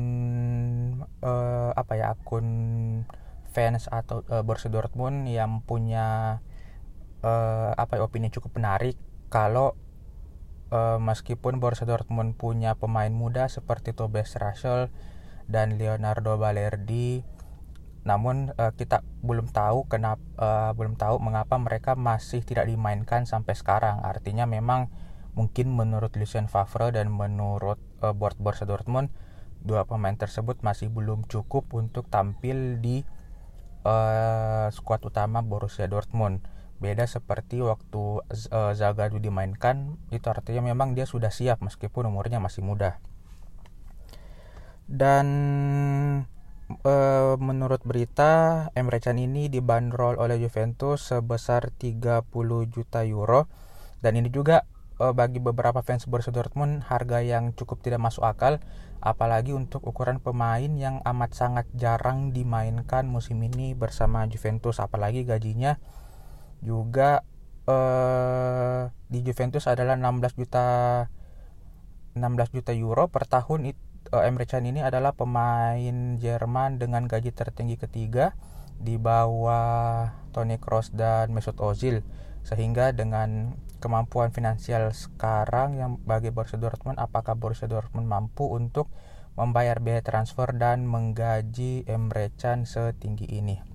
uh, 1.22 1.72
apa 1.78 1.94
ya 1.96 2.18
akun 2.18 2.48
fans 3.54 3.86
atau 3.88 4.26
uh, 4.34 4.42
Borussia 4.42 4.74
Dortmund 4.74 5.30
yang 5.30 5.62
punya 5.62 6.42
uh, 7.22 7.72
apa 7.78 8.02
ya, 8.02 8.10
opini 8.10 8.34
cukup 8.34 8.58
menarik 8.58 8.98
kalau 9.30 9.78
uh, 10.74 10.98
meskipun 10.98 11.62
Borussia 11.62 11.86
Dortmund 11.86 12.34
punya 12.34 12.74
pemain 12.74 13.14
muda 13.14 13.46
seperti 13.46 13.94
Tobias 13.94 14.34
Russell 14.42 14.90
dan 15.46 15.78
Leonardo 15.78 16.42
Balerdi 16.42 17.22
namun 18.04 18.52
uh, 18.60 18.76
kita 18.76 19.00
belum 19.24 19.48
tahu 19.48 19.88
kenapa 19.88 20.20
uh, 20.36 20.72
belum 20.76 21.00
tahu 21.00 21.24
mengapa 21.24 21.56
mereka 21.56 21.96
masih 21.96 22.44
tidak 22.44 22.68
dimainkan 22.68 23.24
sampai 23.24 23.56
sekarang. 23.56 24.04
Artinya 24.04 24.44
memang 24.44 24.92
mungkin 25.34 25.72
menurut 25.72 26.12
Lucien 26.20 26.52
Favre 26.52 26.92
dan 26.92 27.08
menurut 27.10 27.80
uh, 28.04 28.12
board 28.12 28.36
Borussia 28.44 28.68
Dortmund 28.68 29.08
dua 29.64 29.88
pemain 29.88 30.14
tersebut 30.14 30.60
masih 30.60 30.92
belum 30.92 31.24
cukup 31.32 31.72
untuk 31.72 32.12
tampil 32.12 32.84
di 32.84 33.08
uh, 33.88 34.68
skuad 34.68 35.00
utama 35.08 35.40
Borussia 35.40 35.88
Dortmund 35.88 36.44
beda 36.84 37.08
seperti 37.08 37.64
waktu 37.64 38.20
uh, 38.52 38.72
Zagadou 38.76 39.24
dimainkan 39.24 39.96
itu 40.12 40.28
artinya 40.28 40.68
memang 40.68 40.92
dia 40.92 41.08
sudah 41.08 41.32
siap 41.32 41.64
meskipun 41.64 42.12
umurnya 42.12 42.44
masih 42.44 42.68
muda. 42.68 43.00
Dan 44.84 45.28
uh, 46.84 47.40
menurut 47.40 47.80
berita 47.88 48.68
Emre 48.76 49.00
Can 49.00 49.16
ini 49.16 49.48
dibanderol 49.48 50.20
oleh 50.20 50.36
Juventus 50.44 51.08
sebesar 51.08 51.72
30 51.72 52.28
juta 52.68 53.08
euro. 53.08 53.48
Dan 54.04 54.20
ini 54.20 54.28
juga 54.28 54.68
uh, 55.00 55.16
bagi 55.16 55.40
beberapa 55.40 55.80
fans 55.80 56.06
Borussia 56.06 56.36
Dortmund 56.36 56.86
harga 56.92 57.24
yang 57.24 57.56
cukup 57.56 57.80
tidak 57.80 58.04
masuk 58.04 58.28
akal 58.28 58.60
apalagi 59.04 59.52
untuk 59.52 59.84
ukuran 59.84 60.24
pemain 60.24 60.72
yang 60.80 61.04
amat 61.04 61.36
sangat 61.36 61.66
jarang 61.76 62.32
dimainkan 62.32 63.04
musim 63.04 63.44
ini 63.44 63.76
bersama 63.76 64.24
Juventus 64.32 64.80
apalagi 64.80 65.28
gajinya 65.28 65.76
juga 66.64 67.28
uh, 67.68 68.90
di 69.12 69.20
Juventus 69.22 69.68
adalah 69.68 70.00
16 70.00 70.40
juta 70.40 70.66
16 72.14 72.56
juta 72.56 72.72
euro 72.74 73.10
per 73.10 73.28
tahun 73.28 73.74
uh, 74.14 74.24
Emre 74.28 74.46
Can 74.46 74.66
ini 74.66 74.82
adalah 74.82 75.14
pemain 75.14 76.18
Jerman 76.18 76.82
dengan 76.82 77.06
gaji 77.06 77.36
tertinggi 77.36 77.76
ketiga 77.78 78.34
di 78.78 78.98
bawah 78.98 80.12
Toni 80.34 80.58
Kroos 80.58 80.92
dan 80.92 81.32
Mesut 81.32 81.58
Ozil. 81.62 82.04
Sehingga 82.44 82.92
dengan 82.92 83.56
kemampuan 83.80 84.32
finansial 84.36 84.92
sekarang 84.92 85.80
yang 85.80 85.92
bagi 86.04 86.32
Borussia 86.32 86.60
Dortmund 86.60 87.00
apakah 87.00 87.40
Borussia 87.40 87.72
Dortmund 87.72 88.08
mampu 88.08 88.48
untuk 88.52 88.92
membayar 89.34 89.80
biaya 89.80 90.04
transfer 90.04 90.52
dan 90.54 90.86
menggaji 90.86 91.88
Emre 91.90 92.30
Can 92.38 92.70
setinggi 92.70 93.28
ini 93.28 93.73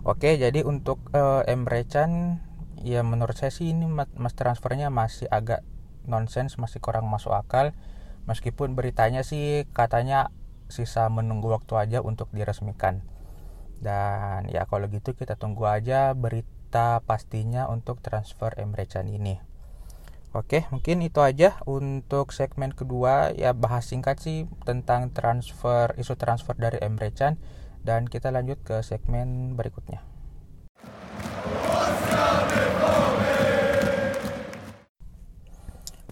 Oke, 0.00 0.40
jadi 0.40 0.64
untuk 0.64 1.12
uh, 1.12 1.44
Emre 1.44 1.84
Can 1.84 2.40
ya 2.80 3.04
menurut 3.04 3.36
saya 3.36 3.52
sih 3.52 3.76
ini 3.76 3.84
mas 3.90 4.32
transfernya 4.32 4.88
masih 4.88 5.28
agak 5.28 5.60
nonsens, 6.08 6.56
masih 6.56 6.80
kurang 6.80 7.04
masuk 7.12 7.36
akal. 7.36 7.76
Meskipun 8.24 8.72
beritanya 8.72 9.20
sih 9.20 9.68
katanya 9.76 10.32
sisa 10.72 11.10
menunggu 11.12 11.52
waktu 11.52 11.76
aja 11.76 11.98
untuk 12.00 12.32
diresmikan. 12.32 13.04
dan 13.80 14.44
ya 14.52 14.68
kalau 14.68 14.92
gitu 14.92 15.16
kita 15.16 15.40
tunggu 15.40 15.64
aja 15.64 16.12
berita 16.12 17.00
pastinya 17.08 17.64
untuk 17.72 18.04
transfer 18.04 18.52
Emre 18.60 18.84
Can 18.84 19.08
ini 19.08 19.40
Oke, 20.30 20.68
mungkin 20.70 21.02
itu 21.02 21.18
aja 21.26 21.58
untuk 21.66 22.30
segmen 22.30 22.70
kedua. 22.70 23.34
Ya 23.34 23.50
bahas 23.50 23.90
singkat 23.90 24.22
sih 24.22 24.46
tentang 24.62 25.10
transfer 25.10 25.90
isu 25.98 26.14
transfer 26.14 26.54
dari 26.54 26.78
Emre 26.78 27.10
Can 27.10 27.34
dan 27.82 28.06
kita 28.06 28.28
lanjut 28.34 28.60
ke 28.60 28.80
segmen 28.84 29.56
berikutnya. 29.56 30.04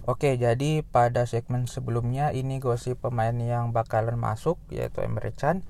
Oke, 0.09 0.41
jadi 0.41 0.81
pada 0.81 1.29
segmen 1.29 1.69
sebelumnya 1.69 2.33
ini 2.33 2.57
gosip 2.57 2.97
pemain 2.97 3.37
yang 3.37 3.69
bakalan 3.69 4.17
masuk 4.17 4.57
yaitu 4.73 5.05
Emre 5.05 5.37
Can. 5.37 5.61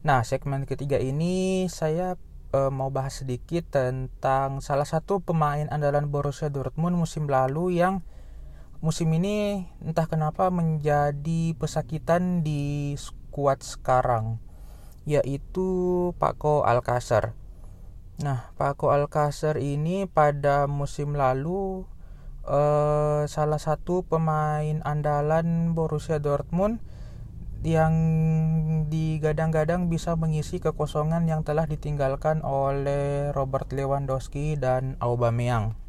Nah, 0.00 0.24
segmen 0.24 0.64
ketiga 0.64 0.96
ini 0.96 1.68
saya 1.68 2.16
e, 2.56 2.72
mau 2.72 2.88
bahas 2.88 3.20
sedikit 3.20 3.68
tentang 3.68 4.64
salah 4.64 4.88
satu 4.88 5.20
pemain 5.20 5.68
andalan 5.68 6.08
Borussia 6.08 6.48
Dortmund 6.48 6.96
musim 6.96 7.28
lalu 7.28 7.84
yang 7.84 8.00
musim 8.80 9.12
ini 9.12 9.68
entah 9.84 10.08
kenapa 10.08 10.48
menjadi 10.48 11.52
pesakitan 11.60 12.40
di 12.40 12.96
skuad 12.96 13.60
sekarang 13.60 14.40
yaitu 15.04 15.68
Paco 16.18 16.62
Alcacer. 16.62 17.34
Nah, 18.22 18.54
Paco 18.54 18.94
Alcacer 18.94 19.58
ini 19.58 20.06
pada 20.06 20.70
musim 20.70 21.18
lalu 21.18 21.82
eh, 22.46 23.24
salah 23.26 23.60
satu 23.60 24.06
pemain 24.06 24.78
andalan 24.86 25.74
Borussia 25.74 26.22
Dortmund 26.22 26.78
yang 27.62 27.94
digadang-gadang 28.90 29.86
bisa 29.86 30.18
mengisi 30.18 30.58
kekosongan 30.58 31.30
yang 31.30 31.46
telah 31.46 31.70
ditinggalkan 31.70 32.42
oleh 32.42 33.30
Robert 33.30 33.70
Lewandowski 33.70 34.58
dan 34.58 34.98
Aubameyang. 34.98 35.81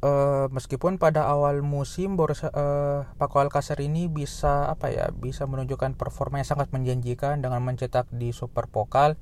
Uh, 0.00 0.48
meskipun 0.48 0.96
pada 0.96 1.28
awal 1.28 1.60
musim 1.60 2.16
Borussia 2.16 2.48
uh, 2.56 3.04
Paco 3.20 3.36
Alcacer 3.36 3.76
ini 3.84 4.08
bisa 4.08 4.72
apa 4.72 4.88
ya 4.88 5.12
bisa 5.12 5.44
menunjukkan 5.44 5.92
performa 5.92 6.40
yang 6.40 6.48
sangat 6.48 6.72
menjanjikan 6.72 7.44
dengan 7.44 7.60
mencetak 7.60 8.08
di 8.08 8.32
Super 8.32 8.64
Pokal 8.64 9.20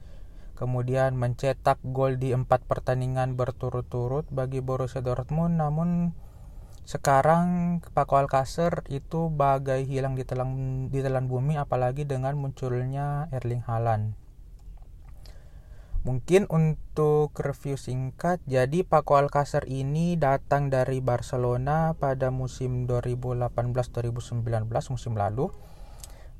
kemudian 0.54 1.18
mencetak 1.18 1.82
gol 1.82 2.18
di 2.18 2.30
empat 2.30 2.62
pertandingan 2.66 3.34
berturut-turut 3.34 4.30
bagi 4.30 4.62
Borussia 4.62 5.02
Dortmund 5.02 5.58
namun 5.58 6.14
sekarang 6.82 7.78
Paco 7.94 8.18
Alcacer 8.18 8.82
itu 8.90 9.30
bagai 9.30 9.86
hilang 9.86 10.18
di 10.18 10.26
telan 10.26 10.88
di 10.90 10.98
telan 10.98 11.30
bumi 11.30 11.54
apalagi 11.54 12.02
dengan 12.02 12.34
munculnya 12.34 13.30
Erling 13.30 13.62
Haaland. 13.68 14.17
Mungkin 16.06 16.46
untuk 16.46 17.34
review 17.34 17.74
singkat, 17.74 18.38
jadi 18.46 18.86
Paco 18.86 19.18
Alcacer 19.18 19.66
ini 19.66 20.14
datang 20.14 20.70
dari 20.70 21.02
Barcelona 21.02 21.98
pada 21.98 22.30
musim 22.30 22.86
2018-2019 22.86 24.70
musim 24.94 25.18
lalu 25.18 25.50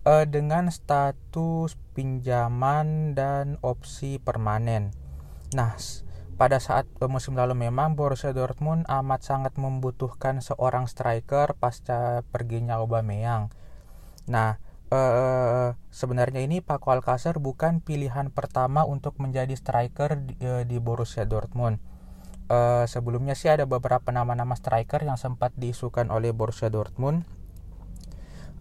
eh, 0.07 0.25
dengan 0.31 0.71
status 0.71 1.75
pinjaman 1.99 3.19
dan 3.19 3.59
opsi 3.59 4.23
permanen. 4.23 4.95
Nah, 5.53 5.75
pada 6.39 6.63
saat 6.63 6.87
musim 7.11 7.35
lalu 7.35 7.59
memang 7.59 7.99
Borussia 7.99 8.31
Dortmund 8.31 8.87
amat 8.87 9.27
sangat 9.27 9.59
membutuhkan 9.59 10.39
seorang 10.39 10.87
striker 10.87 11.59
pasca 11.59 12.23
perginya 12.31 12.79
Aubameyang. 12.79 13.51
Nah, 14.31 14.63
eh, 14.93 15.69
sebenarnya 15.93 16.41
ini 16.45 16.65
Paco 16.65 16.93
Alcacer 16.93 17.37
bukan 17.39 17.85
pilihan 17.85 18.33
pertama 18.33 18.85
untuk 18.89 19.21
menjadi 19.21 19.53
striker 19.53 20.17
di, 20.19 20.35
eh, 20.41 20.65
di 20.65 20.81
Borussia 20.81 21.29
Dortmund. 21.29 21.81
Eh, 22.49 22.85
sebelumnya 22.89 23.37
sih 23.37 23.53
ada 23.53 23.69
beberapa 23.69 24.09
nama-nama 24.09 24.57
striker 24.57 25.05
yang 25.05 25.21
sempat 25.21 25.53
diisukan 25.61 26.09
oleh 26.09 26.33
Borussia 26.33 26.73
Dortmund. 26.73 27.29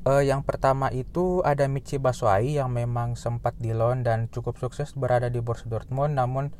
Uh, 0.07 0.23
yang 0.23 0.39
pertama 0.39 0.87
itu 0.95 1.43
ada 1.43 1.67
Michi 1.67 1.99
Batshuayi 1.99 2.55
yang 2.55 2.71
memang 2.71 3.19
sempat 3.19 3.59
di 3.59 3.75
loan 3.75 4.07
dan 4.07 4.31
cukup 4.31 4.55
sukses 4.55 4.95
berada 4.95 5.27
di 5.27 5.43
Borussia 5.43 5.67
Dortmund 5.67 6.15
namun 6.15 6.55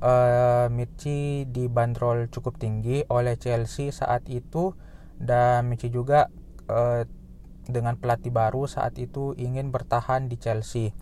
uh, 0.00 0.72
Michi 0.72 1.44
dibanderol 1.44 2.32
cukup 2.32 2.56
tinggi 2.56 3.04
oleh 3.12 3.36
Chelsea 3.36 3.92
saat 3.92 4.24
itu 4.32 4.72
dan 5.20 5.68
Michi 5.68 5.92
juga 5.92 6.32
uh, 6.72 7.04
dengan 7.66 7.98
pelatih 7.98 8.30
baru 8.30 8.70
saat 8.70 8.96
itu 8.96 9.34
ingin 9.36 9.74
bertahan 9.74 10.30
di 10.30 10.38
Chelsea. 10.38 10.94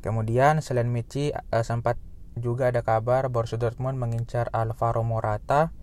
Kemudian 0.00 0.62
selain 0.64 0.88
Michi 0.88 1.34
uh, 1.34 1.64
sempat 1.64 1.98
juga 2.38 2.70
ada 2.70 2.86
kabar 2.86 3.26
Borussia 3.28 3.58
Dortmund 3.58 3.98
mengincar 3.98 4.48
Alvaro 4.54 5.02
Morata. 5.02 5.74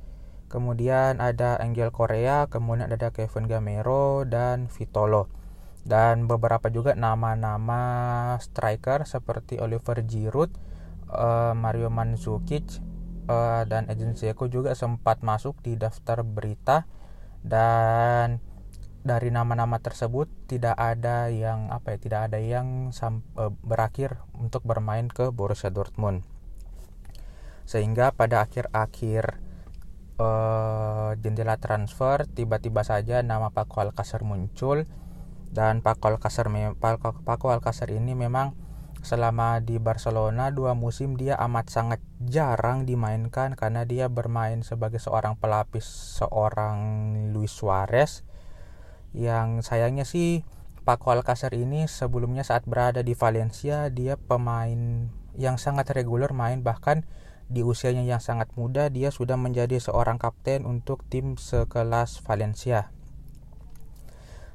Kemudian 0.47 1.19
ada 1.19 1.57
Angel 1.59 1.89
Korea, 1.91 2.47
kemudian 2.47 2.88
ada 2.88 3.11
Kevin 3.11 3.49
Gamero 3.49 4.23
dan 4.23 4.71
Vitolo. 4.71 5.27
Dan 5.85 6.25
beberapa 6.25 6.71
juga 6.73 6.97
nama-nama 6.97 8.33
striker 8.41 9.05
seperti 9.05 9.61
Oliver 9.61 10.01
Giroud, 10.01 10.49
uh, 11.11 11.53
Mario 11.53 11.93
Mandzukic 11.93 12.81
uh, 13.29 13.65
dan 13.69 13.85
Edin 13.89 14.17
Dzeko 14.17 14.49
juga 14.49 14.73
sempat 14.73 15.21
masuk 15.21 15.59
di 15.61 15.77
daftar 15.77 16.25
berita 16.25 16.89
dan 17.45 18.41
dari 19.06 19.30
nama-nama 19.30 19.78
tersebut 19.78 20.26
tidak 20.50 20.74
ada 20.82 21.30
yang 21.30 21.70
apa 21.70 21.94
ya 21.94 21.98
tidak 22.02 22.22
ada 22.34 22.41
yang 22.41 22.89
uh, 22.89 23.54
berakhir 23.62 24.18
untuk 24.34 24.65
bermain 24.65 25.06
ke 25.13 25.30
Borussia 25.30 25.70
Dortmund. 25.70 26.26
Sehingga 27.70 28.18
pada 28.18 28.41
akhir-akhir 28.41 29.38
uh, 30.18 31.13
jendela 31.22 31.62
transfer 31.62 32.26
tiba-tiba 32.26 32.82
saja 32.82 33.22
nama 33.22 33.54
Paco 33.54 33.86
Alcacer 33.86 34.26
muncul. 34.26 34.89
Dan 35.54 35.86
Alcacer 35.86 36.50
Paco 37.24 37.48
Alcacer 37.54 37.94
ini 37.94 38.18
memang 38.18 38.58
selama 39.06 39.62
di 39.62 39.78
Barcelona 39.78 40.50
dua 40.50 40.74
musim 40.74 41.13
dia 41.13 41.38
amat 41.46 41.70
sangat 41.70 42.02
jarang 42.26 42.89
dimainkan 42.89 43.54
karena 43.54 43.86
dia 43.86 44.10
bermain 44.10 44.65
sebagai 44.65 44.98
seorang 44.98 45.38
pelapis 45.38 45.86
seorang 46.18 46.82
Luis 47.30 47.54
Suarez 47.54 48.24
yang 49.15 49.63
sayangnya 49.63 50.04
sih 50.04 50.43
Paco 50.84 51.10
Alcacer 51.15 51.56
ini 51.56 51.88
sebelumnya 51.88 52.43
saat 52.43 52.67
berada 52.67 53.01
di 53.01 53.15
Valencia 53.15 53.89
dia 53.89 54.19
pemain 54.19 55.10
yang 55.39 55.56
sangat 55.56 55.89
reguler 55.95 56.36
main 56.36 56.62
bahkan 56.62 57.08
di 57.47 57.63
usianya 57.63 58.06
yang 58.06 58.21
sangat 58.21 58.51
muda 58.60 58.91
dia 58.91 59.10
sudah 59.10 59.39
menjadi 59.39 59.80
seorang 59.80 60.19
kapten 60.19 60.67
untuk 60.67 61.01
tim 61.08 61.39
sekelas 61.39 62.21
Valencia. 62.21 62.93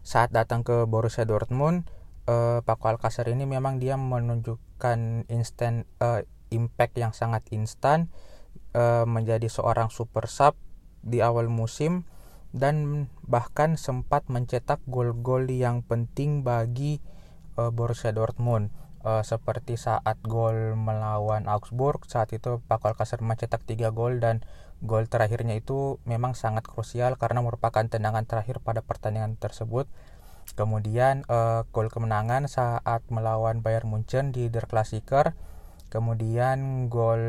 Saat 0.04 0.34
datang 0.34 0.66
ke 0.66 0.88
Borussia 0.88 1.22
Dortmund, 1.22 1.86
uh, 2.26 2.60
Paco 2.62 2.90
Alcacer 2.90 3.26
ini 3.30 3.46
memang 3.46 3.78
dia 3.78 3.94
menunjukkan 3.94 5.30
instant 5.30 5.86
uh, 6.02 6.22
impact 6.50 6.98
yang 6.98 7.14
sangat 7.14 7.46
instan 7.54 8.10
uh, 8.74 9.06
menjadi 9.06 9.46
seorang 9.46 9.88
super 9.88 10.26
sub 10.26 10.58
di 11.00 11.22
awal 11.22 11.48
musim 11.48 12.04
dan 12.50 13.06
bahkan 13.26 13.78
sempat 13.78 14.26
mencetak 14.26 14.82
gol-gol 14.90 15.46
yang 15.46 15.86
penting 15.86 16.42
bagi 16.42 16.98
uh, 17.54 17.70
Borussia 17.70 18.10
Dortmund 18.10 18.74
uh, 19.06 19.22
seperti 19.22 19.78
saat 19.78 20.18
gol 20.26 20.74
melawan 20.74 21.46
Augsburg 21.46 22.02
saat 22.10 22.34
itu 22.34 22.58
Paco 22.66 22.90
Alcacer 22.90 23.22
mencetak 23.22 23.62
3 23.62 23.94
gol 23.94 24.18
dan 24.18 24.42
gol 24.82 25.06
terakhirnya 25.06 25.54
itu 25.58 26.02
memang 26.08 26.34
sangat 26.34 26.66
krusial 26.66 27.14
karena 27.14 27.44
merupakan 27.44 27.86
tendangan 27.86 28.26
terakhir 28.26 28.58
pada 28.58 28.82
pertandingan 28.82 29.38
tersebut 29.38 29.86
Kemudian 30.58 31.22
uh, 31.30 31.62
gol 31.70 31.88
kemenangan 31.92 32.50
saat 32.50 33.02
melawan 33.12 33.62
Bayern 33.62 33.90
Munchen 33.90 34.34
di 34.34 34.50
Der 34.50 34.66
Klassiker. 34.66 35.38
Kemudian 35.90 36.86
gol 36.86 37.22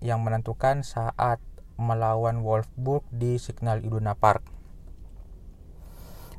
yang 0.00 0.24
menentukan 0.24 0.80
saat 0.80 1.40
melawan 1.76 2.40
Wolfsburg 2.40 3.04
di 3.12 3.36
Signal 3.36 3.84
Iduna 3.84 4.16
Park. 4.16 4.57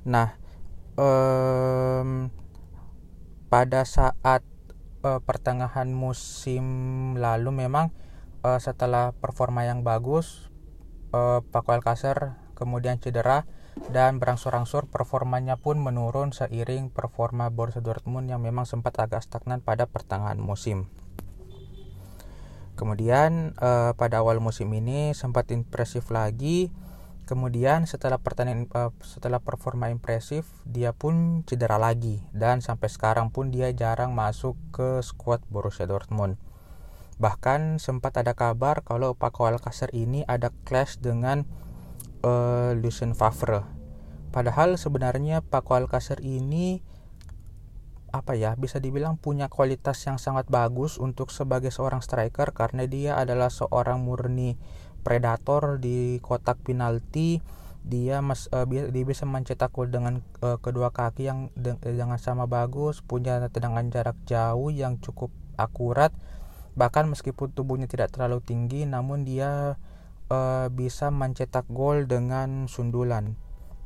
Nah, 0.10 0.34
um, 0.98 2.34
pada 3.54 3.86
saat 3.86 4.41
uh, 5.06 5.22
pertengahan 5.22 5.93
musim 5.93 6.65
lalu 7.13 7.54
memang 7.54 7.93
uh, 8.41 8.58
setelah 8.58 9.13
performa 9.13 9.69
yang 9.69 9.86
bagus, 9.86 10.50
uh, 11.13 11.45
Paco 11.45 11.78
Alcacer 11.78 12.41
kemudian 12.58 12.98
cedera 12.98 13.45
dan 13.93 14.19
berangsur-angsur 14.19 14.91
performanya 14.91 15.56
pun 15.56 15.80
menurun 15.80 16.36
seiring 16.36 16.91
performa 16.91 17.48
Borussia 17.48 17.80
Dortmund 17.80 18.28
yang 18.28 18.43
memang 18.43 18.67
sempat 18.67 19.00
agak 19.00 19.24
stagnan 19.24 19.63
pada 19.63 19.88
pertengahan 19.88 20.36
musim. 20.36 20.91
Kemudian 22.76 23.56
eh, 23.60 23.91
pada 23.95 24.24
awal 24.24 24.43
musim 24.43 24.72
ini 24.72 25.12
sempat 25.12 25.52
impresif 25.56 26.12
lagi 26.12 26.72
Kemudian 27.30 27.86
setelah 27.86 28.18
pertandingan 28.18 28.65
uh, 28.74 28.89
setelah 29.06 29.38
performa 29.38 29.94
impresif, 29.94 30.50
dia 30.65 30.98
pun 30.98 31.46
cedera 31.46 31.78
lagi 31.78 32.26
dan 32.34 32.58
sampai 32.58 32.89
sekarang 32.89 33.30
pun 33.30 33.54
dia 33.54 33.70
jarang 33.70 34.18
masuk 34.18 34.58
ke 34.74 34.98
skuad 35.06 35.38
Borussia 35.46 35.86
Dortmund. 35.86 36.42
Bahkan 37.22 37.78
sempat 37.78 38.18
ada 38.18 38.34
kabar 38.34 38.82
kalau 38.82 39.13
Paco 39.13 39.46
Alcacer 39.46 39.94
ini 39.94 40.26
ada 40.26 40.50
clash 40.65 40.98
dengan 40.98 41.46
uh, 42.26 42.74
Lucien 42.74 43.13
Favre. 43.13 43.62
Padahal 44.34 44.82
sebenarnya 44.82 45.46
Paco 45.46 45.78
Alcacer 45.78 46.26
ini 46.26 46.82
apa 48.10 48.34
ya 48.34 48.58
bisa 48.58 48.82
dibilang 48.82 49.22
punya 49.22 49.54
kualitas 49.54 50.02
yang 50.10 50.18
sangat 50.18 50.50
bagus 50.50 50.98
untuk 50.98 51.30
sebagai 51.30 51.70
seorang 51.70 52.02
striker 52.02 52.58
karena 52.58 52.89
dia 52.89 53.22
adalah 53.22 53.54
seorang 53.54 54.02
murni 54.02 54.58
predator 55.01 55.81
di 55.81 56.19
kotak 56.19 56.62
penalti 56.62 57.41
dia 57.83 58.19
mas 58.19 58.51
uh, 58.51 58.67
dia 58.67 59.03
bisa 59.07 59.23
mencetak 59.23 59.71
gol 59.71 59.88
dengan 59.88 60.21
uh, 60.43 60.59
kedua 60.59 60.91
kaki 60.91 61.25
yang 61.25 61.39
de 61.55 61.79
dengan 61.79 62.19
sama 62.19 62.45
bagus 62.45 62.99
punya 63.01 63.39
tendangan 63.49 63.88
jarak 63.89 64.19
jauh 64.27 64.69
yang 64.69 64.99
cukup 64.99 65.31
akurat 65.55 66.12
bahkan 66.77 67.07
meskipun 67.07 67.51
tubuhnya 67.55 67.88
tidak 67.88 68.13
terlalu 68.13 68.43
tinggi 68.43 68.83
namun 68.83 69.23
dia 69.23 69.79
uh, 70.29 70.67
bisa 70.71 71.09
mencetak 71.12 71.67
gol 71.69 72.05
dengan 72.05 72.69
sundulan. 72.69 73.35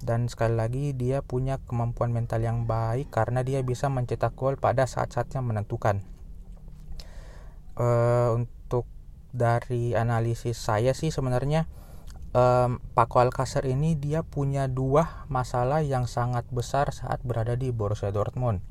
Dan 0.03 0.27
sekali 0.27 0.59
lagi 0.59 0.85
dia 0.91 1.23
punya 1.23 1.63
kemampuan 1.63 2.11
mental 2.11 2.43
yang 2.43 2.67
baik 2.67 3.07
karena 3.07 3.39
dia 3.39 3.63
bisa 3.63 3.87
mencetak 3.87 4.35
gol 4.35 4.59
pada 4.59 4.83
saat-saat 4.83 5.31
yang 5.31 5.47
menentukan. 5.47 6.03
Uh, 7.73 8.45
dari 9.33 9.97
analisis 9.97 10.55
saya 10.61 10.93
sih 10.93 11.09
sebenarnya 11.09 11.65
um, 12.37 12.81
Paco 12.93 13.17
Alcacer 13.17 13.65
ini 13.65 13.97
dia 13.97 14.21
punya 14.21 14.69
dua 14.69 15.25
masalah 15.29 15.81
yang 15.81 16.05
sangat 16.05 16.45
besar 16.53 16.93
saat 16.93 17.19
berada 17.25 17.57
di 17.57 17.73
Borussia 17.73 18.13
Dortmund. 18.13 18.61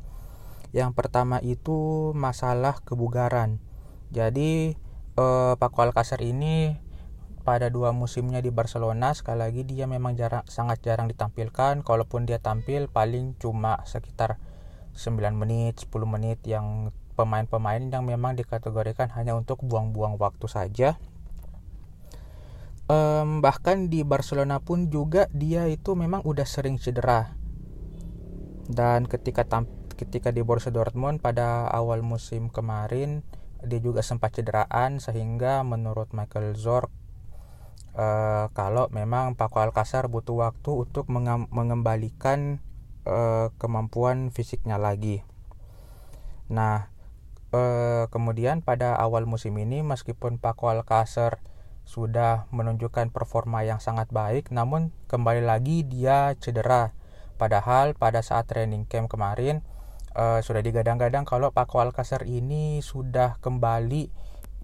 Yang 0.73 0.97
pertama 0.97 1.43
itu 1.43 2.11
masalah 2.17 2.81
kebugaran. 2.87 3.61
Jadi 4.15 4.79
uh, 5.19 5.59
Paco 5.59 5.83
Alcacer 5.83 6.23
ini 6.23 6.79
pada 7.43 7.67
dua 7.75 7.91
musimnya 7.91 8.39
di 8.39 8.55
Barcelona 8.55 9.11
sekali 9.19 9.43
lagi 9.43 9.67
dia 9.67 9.91
memang 9.91 10.15
jarang 10.15 10.47
sangat 10.47 10.79
jarang 10.87 11.11
ditampilkan 11.11 11.83
kalaupun 11.83 12.23
dia 12.23 12.39
tampil 12.39 12.87
paling 12.87 13.35
cuma 13.43 13.83
sekitar 13.83 14.39
9 14.95 15.19
menit 15.35 15.75
10 15.83 15.91
menit 16.07 16.39
yang 16.47 16.95
pemain-pemain 17.23 17.87
yang 17.87 18.03
memang 18.03 18.35
dikategorikan 18.35 19.15
hanya 19.15 19.39
untuk 19.39 19.63
buang-buang 19.63 20.19
waktu 20.19 20.51
saja. 20.51 20.99
Um, 22.91 23.39
bahkan 23.39 23.87
di 23.87 24.03
Barcelona 24.03 24.59
pun 24.59 24.91
juga 24.91 25.31
dia 25.31 25.71
itu 25.71 25.95
memang 25.95 26.27
udah 26.27 26.43
sering 26.43 26.83
cedera. 26.83 27.39
Dan 28.67 29.07
ketika 29.07 29.47
ketika 29.95 30.35
di 30.35 30.43
Borussia 30.43 30.75
Dortmund 30.75 31.23
pada 31.23 31.71
awal 31.71 32.03
musim 32.03 32.51
kemarin 32.51 33.23
dia 33.63 33.79
juga 33.79 34.03
sempat 34.03 34.35
cederaan 34.35 34.99
sehingga 34.99 35.63
menurut 35.63 36.11
Michael 36.11 36.59
Zorc 36.59 36.91
uh, 37.95 38.51
kalau 38.51 38.91
memang 38.91 39.39
Paco 39.39 39.63
Alcacer 39.63 40.11
butuh 40.11 40.51
waktu 40.51 40.71
untuk 40.75 41.07
mengembalikan 41.55 42.59
uh, 43.07 43.55
kemampuan 43.63 44.35
fisiknya 44.35 44.77
lagi. 44.77 45.23
Nah, 46.53 46.92
Uh, 47.53 48.09
kemudian 48.09 48.65
pada 48.65 48.97
awal 48.97 49.29
musim 49.29 49.61
ini 49.61 49.85
meskipun 49.85 50.41
Paco 50.41 50.73
Alcacer 50.73 51.37
sudah 51.85 52.49
menunjukkan 52.49 53.13
performa 53.13 53.61
yang 53.61 53.77
sangat 53.77 54.09
baik 54.09 54.49
namun 54.49 54.89
kembali 55.13 55.45
lagi 55.45 55.85
dia 55.85 56.33
cedera. 56.41 56.97
Padahal 57.37 57.93
pada 57.93 58.25
saat 58.25 58.49
training 58.49 58.89
camp 58.89 59.13
kemarin 59.13 59.61
uh, 60.17 60.41
sudah 60.41 60.65
digadang-gadang 60.65 61.29
kalau 61.29 61.53
Paco 61.53 61.85
Alcacer 61.85 62.25
ini 62.25 62.81
sudah 62.81 63.37
kembali 63.45 64.09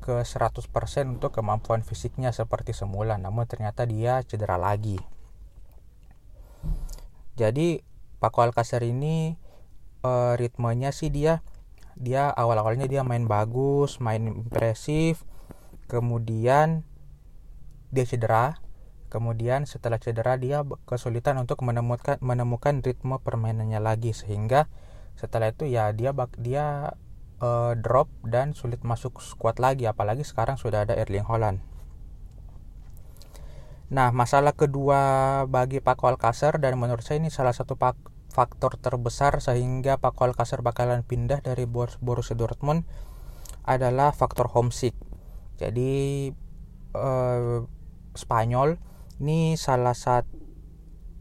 ke 0.01 0.25
100% 0.25 0.65
untuk 1.13 1.35
kemampuan 1.35 1.85
fisiknya 1.85 2.33
seperti 2.33 2.73
semula 2.73 3.21
namun 3.21 3.45
ternyata 3.45 3.85
dia 3.85 4.25
cedera 4.25 4.57
lagi. 4.57 4.97
Jadi 7.37 7.85
Paco 8.17 8.41
Alcacer 8.41 8.81
ini 8.81 9.37
uh, 10.09 10.41
ritmenya 10.41 10.89
sih 10.89 11.13
dia 11.13 11.45
dia 11.99 12.31
awal-awalnya 12.31 12.87
dia 12.87 13.03
main 13.03 13.27
bagus 13.27 13.99
main 13.99 14.25
impresif 14.31 15.27
kemudian 15.91 16.87
dia 17.91 18.05
cedera 18.07 18.63
kemudian 19.11 19.67
setelah 19.67 19.99
cedera 19.99 20.39
dia 20.39 20.63
kesulitan 20.87 21.41
untuk 21.43 21.65
menemukan 21.67 22.21
menemukan 22.23 22.81
ritme 22.85 23.19
permainannya 23.19 23.81
lagi 23.83 24.15
sehingga 24.15 24.71
setelah 25.19 25.51
itu 25.51 25.67
ya 25.67 25.91
dia 25.91 26.15
bak 26.15 26.39
dia 26.39 26.95
uh, 27.43 27.73
drop 27.75 28.07
dan 28.23 28.55
sulit 28.55 28.83
masuk 28.87 29.19
squad 29.19 29.59
lagi 29.59 29.87
apalagi 29.91 30.23
sekarang 30.23 30.55
sudah 30.61 30.87
ada 30.87 30.95
Erling 30.95 31.27
Haaland. 31.27 31.59
Nah, 33.89 34.13
masalah 34.13 34.53
kedua 34.53 35.01
bagi 35.49 35.81
Paco 35.81 36.13
Alcacer 36.13 36.61
dan 36.61 36.77
menurut 36.77 37.01
saya 37.01 37.25
ini 37.25 37.33
salah 37.33 37.57
satu 37.57 37.81
pak 37.81 37.97
faktor 38.29 38.77
terbesar 38.79 39.41
sehingga 39.41 39.97
Paco 39.99 40.29
Alcacer 40.29 40.61
bakalan 40.63 41.03
pindah 41.03 41.41
dari 41.43 41.65
Borussia 41.69 42.37
Dortmund 42.37 42.85
adalah 43.65 44.13
faktor 44.13 44.49
homesick. 44.53 44.95
Jadi 45.59 46.31
eh, 46.95 47.59
Spanyol 48.15 48.79
ini 49.19 49.59
salah 49.59 49.97
satu 49.97 50.31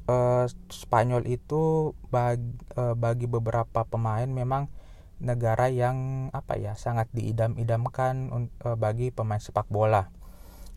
eh, 0.08 0.46
Spanyol 0.70 1.26
itu 1.28 1.94
bagi, 2.08 2.56
eh, 2.78 2.96
bagi 2.96 3.26
beberapa 3.26 3.84
pemain 3.84 4.28
memang 4.30 4.70
negara 5.18 5.66
yang 5.74 6.30
apa 6.30 6.62
ya 6.62 6.78
sangat 6.78 7.10
diidam-idamkan 7.12 8.30
eh, 8.64 8.78
bagi 8.78 9.10
pemain 9.10 9.42
sepak 9.42 9.68
bola. 9.68 10.14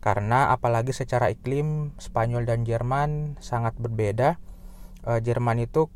Karena 0.00 0.48
apalagi 0.48 0.96
secara 0.96 1.28
iklim 1.28 1.92
Spanyol 2.00 2.48
dan 2.48 2.64
Jerman 2.64 3.36
sangat 3.44 3.76
berbeda. 3.76 4.40
Eh, 5.04 5.20
Jerman 5.20 5.60
itu 5.60 5.92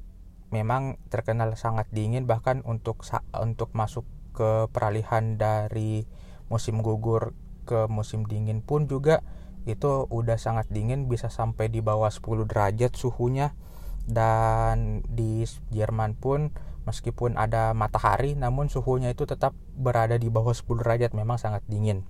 memang 0.54 1.02
terkenal 1.10 1.58
sangat 1.58 1.90
dingin 1.90 2.30
bahkan 2.30 2.62
untuk 2.62 3.02
untuk 3.34 3.74
masuk 3.74 4.06
ke 4.30 4.70
peralihan 4.70 5.34
dari 5.34 6.06
musim 6.46 6.78
gugur 6.78 7.34
ke 7.66 7.90
musim 7.90 8.22
dingin 8.28 8.62
pun 8.62 8.86
juga 8.86 9.26
itu 9.64 10.04
udah 10.12 10.36
sangat 10.36 10.68
dingin 10.68 11.08
bisa 11.08 11.32
sampai 11.32 11.72
di 11.72 11.80
bawah 11.80 12.12
10 12.12 12.44
derajat 12.46 12.92
suhunya. 12.94 13.56
Dan 14.04 15.00
di 15.08 15.48
Jerman 15.72 16.12
pun 16.20 16.52
meskipun 16.84 17.40
ada 17.40 17.72
matahari 17.72 18.36
namun 18.36 18.68
suhunya 18.68 19.16
itu 19.16 19.24
tetap 19.24 19.56
berada 19.72 20.20
di 20.20 20.28
bawah 20.28 20.52
10 20.52 20.84
derajat 20.84 21.10
memang 21.16 21.40
sangat 21.40 21.64
dingin. 21.64 22.04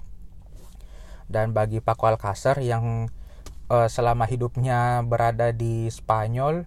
Dan 1.30 1.54
bagi 1.54 1.78
Paco 1.78 2.10
Alcacer 2.10 2.58
yang 2.58 3.06
uh, 3.70 3.86
selama 3.86 4.26
hidupnya 4.26 5.06
berada 5.06 5.54
di 5.54 5.86
Spanyol 5.88 6.66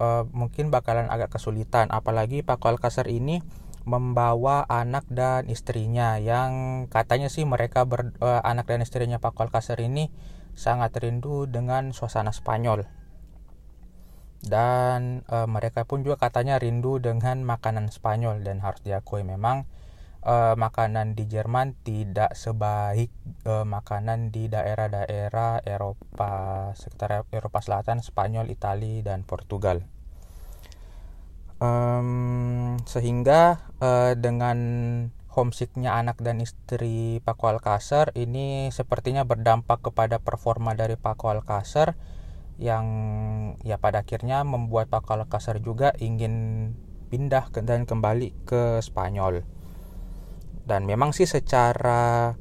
uh, 0.00 0.24
mungkin 0.30 0.68
bakalan 0.72 1.08
agak 1.08 1.36
kesulitan. 1.36 1.88
Apalagi 1.92 2.44
Pak 2.44 2.64
Alcacer 2.64 3.08
ini 3.08 3.40
membawa 3.86 4.66
anak 4.66 5.06
dan 5.06 5.46
istrinya 5.46 6.18
yang 6.18 6.84
katanya 6.90 7.30
sih 7.30 7.46
mereka 7.46 7.86
ber, 7.86 8.10
uh, 8.18 8.42
anak 8.42 8.66
dan 8.66 8.82
istrinya 8.82 9.22
Pak 9.22 9.38
Alcacer 9.38 9.78
ini 9.78 10.10
sangat 10.58 10.96
rindu 10.98 11.46
dengan 11.46 11.94
suasana 11.94 12.34
Spanyol. 12.34 12.88
Dan 14.42 15.26
uh, 15.30 15.46
mereka 15.46 15.86
pun 15.86 16.02
juga 16.02 16.18
katanya 16.28 16.58
rindu 16.58 16.98
dengan 16.98 17.42
makanan 17.46 17.90
Spanyol 17.94 18.42
dan 18.42 18.62
harus 18.62 18.82
diakui 18.82 19.22
memang 19.22 19.66
uh, 20.26 20.54
makanan 20.58 21.14
di 21.14 21.30
Jerman 21.30 21.78
tidak 21.86 22.34
sebaik 22.34 23.08
uh, 23.46 23.62
makanan 23.62 24.34
di 24.34 24.50
daerah-daerah 24.50 25.62
Eropa 25.62 26.30
sekitar 26.74 27.30
Eropa 27.30 27.62
Selatan, 27.62 28.02
Spanyol, 28.02 28.50
Italia 28.50 29.06
dan 29.06 29.22
Portugal. 29.22 29.86
Um, 31.56 32.76
sehingga 32.84 33.72
uh, 33.80 34.12
dengan 34.12 34.58
homesicknya 35.32 35.96
anak 35.96 36.20
dan 36.20 36.44
istri 36.44 37.24
Paco 37.24 37.48
Alcacer 37.48 38.12
ini 38.12 38.68
sepertinya 38.68 39.24
berdampak 39.24 39.88
kepada 39.88 40.20
performa 40.20 40.76
dari 40.76 41.00
Paco 41.00 41.32
Alcacer 41.32 41.96
yang 42.56 42.86
ya 43.64 43.76
pada 43.76 44.04
akhirnya 44.04 44.44
membuat 44.44 44.88
Paco 44.88 45.16
Alcacer 45.16 45.60
juga 45.60 45.92
ingin 46.00 46.72
pindah 47.08 47.52
dan 47.64 47.84
kembali 47.84 48.32
ke 48.48 48.80
Spanyol 48.80 49.44
dan 50.66 50.82
memang 50.82 51.14
sih 51.14 51.30
secara 51.30 52.34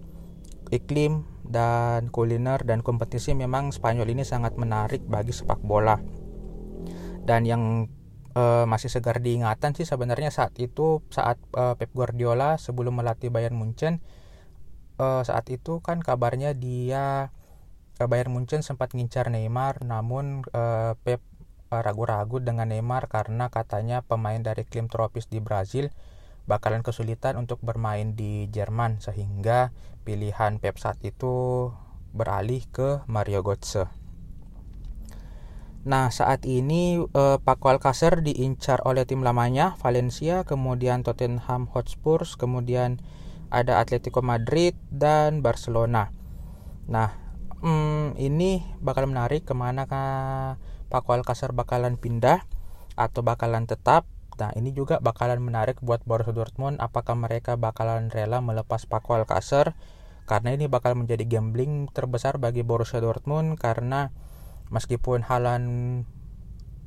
iklim 0.74 1.30
dan 1.46 2.10
kuliner 2.10 2.66
dan 2.66 2.82
kompetisi 2.82 3.38
memang 3.38 3.70
Spanyol 3.70 4.10
ini 4.10 4.26
sangat 4.26 4.58
menarik 4.58 5.06
bagi 5.06 5.30
sepak 5.30 5.62
bola. 5.62 6.02
Dan 7.26 7.46
yang 7.46 7.86
uh, 8.34 8.66
masih 8.66 8.90
segar 8.90 9.22
diingatan 9.22 9.78
sih 9.78 9.86
sebenarnya 9.86 10.34
saat 10.34 10.58
itu 10.58 11.06
saat 11.14 11.38
uh, 11.54 11.78
Pep 11.78 11.94
Guardiola 11.94 12.58
sebelum 12.58 12.98
melatih 12.98 13.30
Bayern 13.30 13.58
Munchen 13.58 14.02
uh, 14.98 15.22
saat 15.22 15.50
itu 15.50 15.82
kan 15.82 16.02
kabarnya 16.02 16.54
dia 16.54 17.30
Bayern 17.96 18.36
Munchen 18.36 18.60
sempat 18.60 18.92
ngincar 18.92 19.32
Neymar 19.32 19.88
namun 19.88 20.44
Pep 21.08 21.24
ragu-ragu 21.72 22.44
dengan 22.44 22.68
Neymar 22.68 23.08
karena 23.08 23.48
katanya 23.48 24.04
pemain 24.04 24.38
dari 24.44 24.68
klim 24.68 24.92
tropis 24.92 25.32
di 25.32 25.40
Brazil 25.40 25.88
bakalan 26.46 26.86
kesulitan 26.86 27.38
untuk 27.42 27.62
bermain 27.66 28.14
di 28.14 28.46
Jerman 28.54 29.02
sehingga 29.02 29.74
pilihan 30.06 30.62
Pep 30.62 30.78
saat 30.78 31.02
itu 31.02 31.70
beralih 32.14 32.64
ke 32.70 33.04
Mario 33.10 33.42
Götze. 33.42 33.90
Nah, 35.86 36.10
saat 36.10 36.50
ini 36.50 36.98
eh, 36.98 37.38
Paco 37.38 37.70
Alcacer 37.70 38.26
diincar 38.26 38.82
oleh 38.90 39.06
tim 39.06 39.22
lamanya 39.22 39.78
Valencia, 39.78 40.42
kemudian 40.42 41.06
Tottenham 41.06 41.70
Hotspur, 41.70 42.26
kemudian 42.26 42.98
ada 43.54 43.78
Atletico 43.78 44.26
Madrid 44.26 44.74
dan 44.90 45.46
Barcelona. 45.46 46.10
Nah, 46.90 47.14
hmm, 47.62 48.18
ini 48.18 48.66
bakal 48.82 49.06
menarik 49.06 49.46
ke 49.46 49.54
mana 49.54 49.86
Paco 50.90 51.14
Alcacer 51.14 51.54
bakalan 51.54 52.02
pindah 52.02 52.46
atau 52.98 53.22
bakalan 53.22 53.70
tetap 53.70 54.10
Nah, 54.36 54.52
ini 54.60 54.76
juga 54.76 55.00
bakalan 55.00 55.40
menarik 55.40 55.80
buat 55.80 56.04
Borussia 56.04 56.36
Dortmund 56.36 56.84
apakah 56.84 57.16
mereka 57.16 57.56
bakalan 57.56 58.12
rela 58.12 58.44
melepas 58.44 58.84
Paco 58.84 59.16
Alcacer 59.16 59.72
karena 60.28 60.52
ini 60.52 60.68
bakal 60.68 60.98
menjadi 61.00 61.24
gambling 61.24 61.88
terbesar 61.96 62.36
bagi 62.36 62.66
Borussia 62.66 63.00
Dortmund 63.00 63.56
karena 63.56 64.12
meskipun 64.74 65.24
Halan 65.24 65.64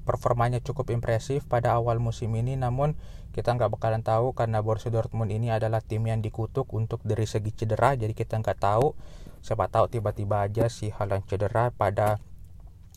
performanya 0.04 0.60
cukup 0.60 0.92
impresif 0.92 1.48
pada 1.48 1.76
awal 1.76 2.00
musim 2.00 2.36
ini 2.36 2.56
namun 2.56 2.96
kita 3.32 3.56
nggak 3.56 3.72
bakalan 3.72 4.04
tahu 4.04 4.36
karena 4.36 4.60
Borussia 4.60 4.92
Dortmund 4.92 5.32
ini 5.32 5.48
adalah 5.48 5.80
tim 5.80 6.04
yang 6.04 6.20
dikutuk 6.20 6.68
untuk 6.76 7.00
dari 7.00 7.24
segi 7.24 7.54
cedera 7.54 7.96
jadi 7.96 8.12
kita 8.12 8.40
nggak 8.44 8.58
tahu 8.60 8.92
siapa 9.40 9.70
tahu 9.70 9.88
tiba-tiba 9.88 10.44
aja 10.44 10.66
si 10.68 10.90
Halan 10.90 11.22
cedera 11.24 11.70
pada 11.70 12.18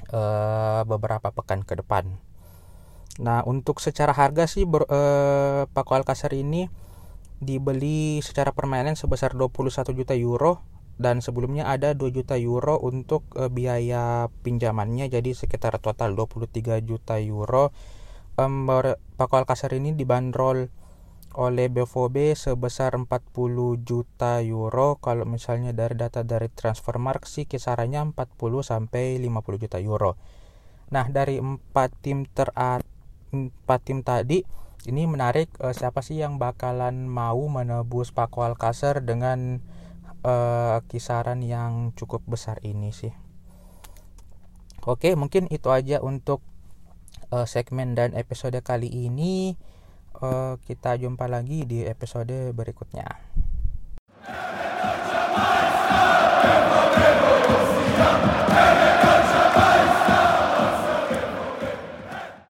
uh, 0.09 0.81
beberapa 0.89 1.29
pekan 1.29 1.61
ke 1.61 1.77
depan. 1.77 2.17
Nah, 3.19 3.43
untuk 3.43 3.83
secara 3.83 4.15
harga 4.15 4.47
sih 4.47 4.63
ber, 4.63 4.87
eh, 4.87 5.67
Paco 5.67 5.91
Alcacer 5.97 6.31
ini 6.31 6.71
dibeli 7.41 8.21
secara 8.23 8.53
permanen 8.55 8.95
sebesar 8.95 9.33
21 9.35 9.91
juta 9.91 10.13
euro 10.15 10.61
dan 11.01 11.19
sebelumnya 11.25 11.65
ada 11.67 11.97
2 11.97 12.13
juta 12.13 12.37
euro 12.37 12.77
untuk 12.79 13.25
eh, 13.35 13.49
biaya 13.51 14.29
pinjamannya 14.45 15.11
jadi 15.11 15.33
sekitar 15.35 15.81
total 15.83 16.15
23 16.15 16.79
juta 16.79 17.19
euro. 17.19 17.75
Um, 18.39 18.63
Paco 19.19 19.35
Alcacer 19.35 19.75
ini 19.75 19.91
dibanderol 19.91 20.71
oleh 21.35 21.67
BVB 21.71 22.35
sebesar 22.35 22.95
40 22.95 23.07
juta 23.87 24.43
euro 24.43 24.99
kalau 24.99 25.23
misalnya 25.23 25.71
dari 25.71 25.95
data 25.95 26.27
dari 26.27 26.51
Transfermarkt 26.51 27.27
sih 27.27 27.47
kisarannya 27.47 28.15
40 28.15 28.63
sampai 28.63 29.19
50 29.19 29.63
juta 29.63 29.77
euro. 29.79 30.19
Nah, 30.91 31.07
dari 31.07 31.39
empat 31.39 32.03
tim 32.03 32.27
teratas 32.27 32.90
empat 33.31 33.79
tim 33.87 34.03
tadi 34.03 34.43
ini 34.89 35.05
menarik 35.05 35.49
uh, 35.61 35.73
siapa 35.73 36.01
sih 36.01 36.17
yang 36.17 36.41
bakalan 36.41 37.05
mau 37.05 37.37
menebus 37.45 38.09
Paco 38.09 38.41
Alcacer 38.41 39.05
dengan 39.05 39.61
uh, 40.25 40.81
kisaran 40.89 41.45
yang 41.45 41.93
cukup 41.93 42.25
besar 42.25 42.57
ini 42.65 42.89
sih. 42.89 43.13
Oke, 44.81 45.13
mungkin 45.13 45.45
itu 45.53 45.69
aja 45.69 46.01
untuk 46.01 46.41
uh, 47.29 47.45
segmen 47.45 47.93
dan 47.93 48.17
episode 48.17 48.57
kali 48.65 48.89
ini. 48.89 49.53
Uh, 50.17 50.57
kita 50.65 50.97
jumpa 50.97 51.29
lagi 51.29 51.65
di 51.69 51.85
episode 51.85 52.49
berikutnya. 52.57 53.05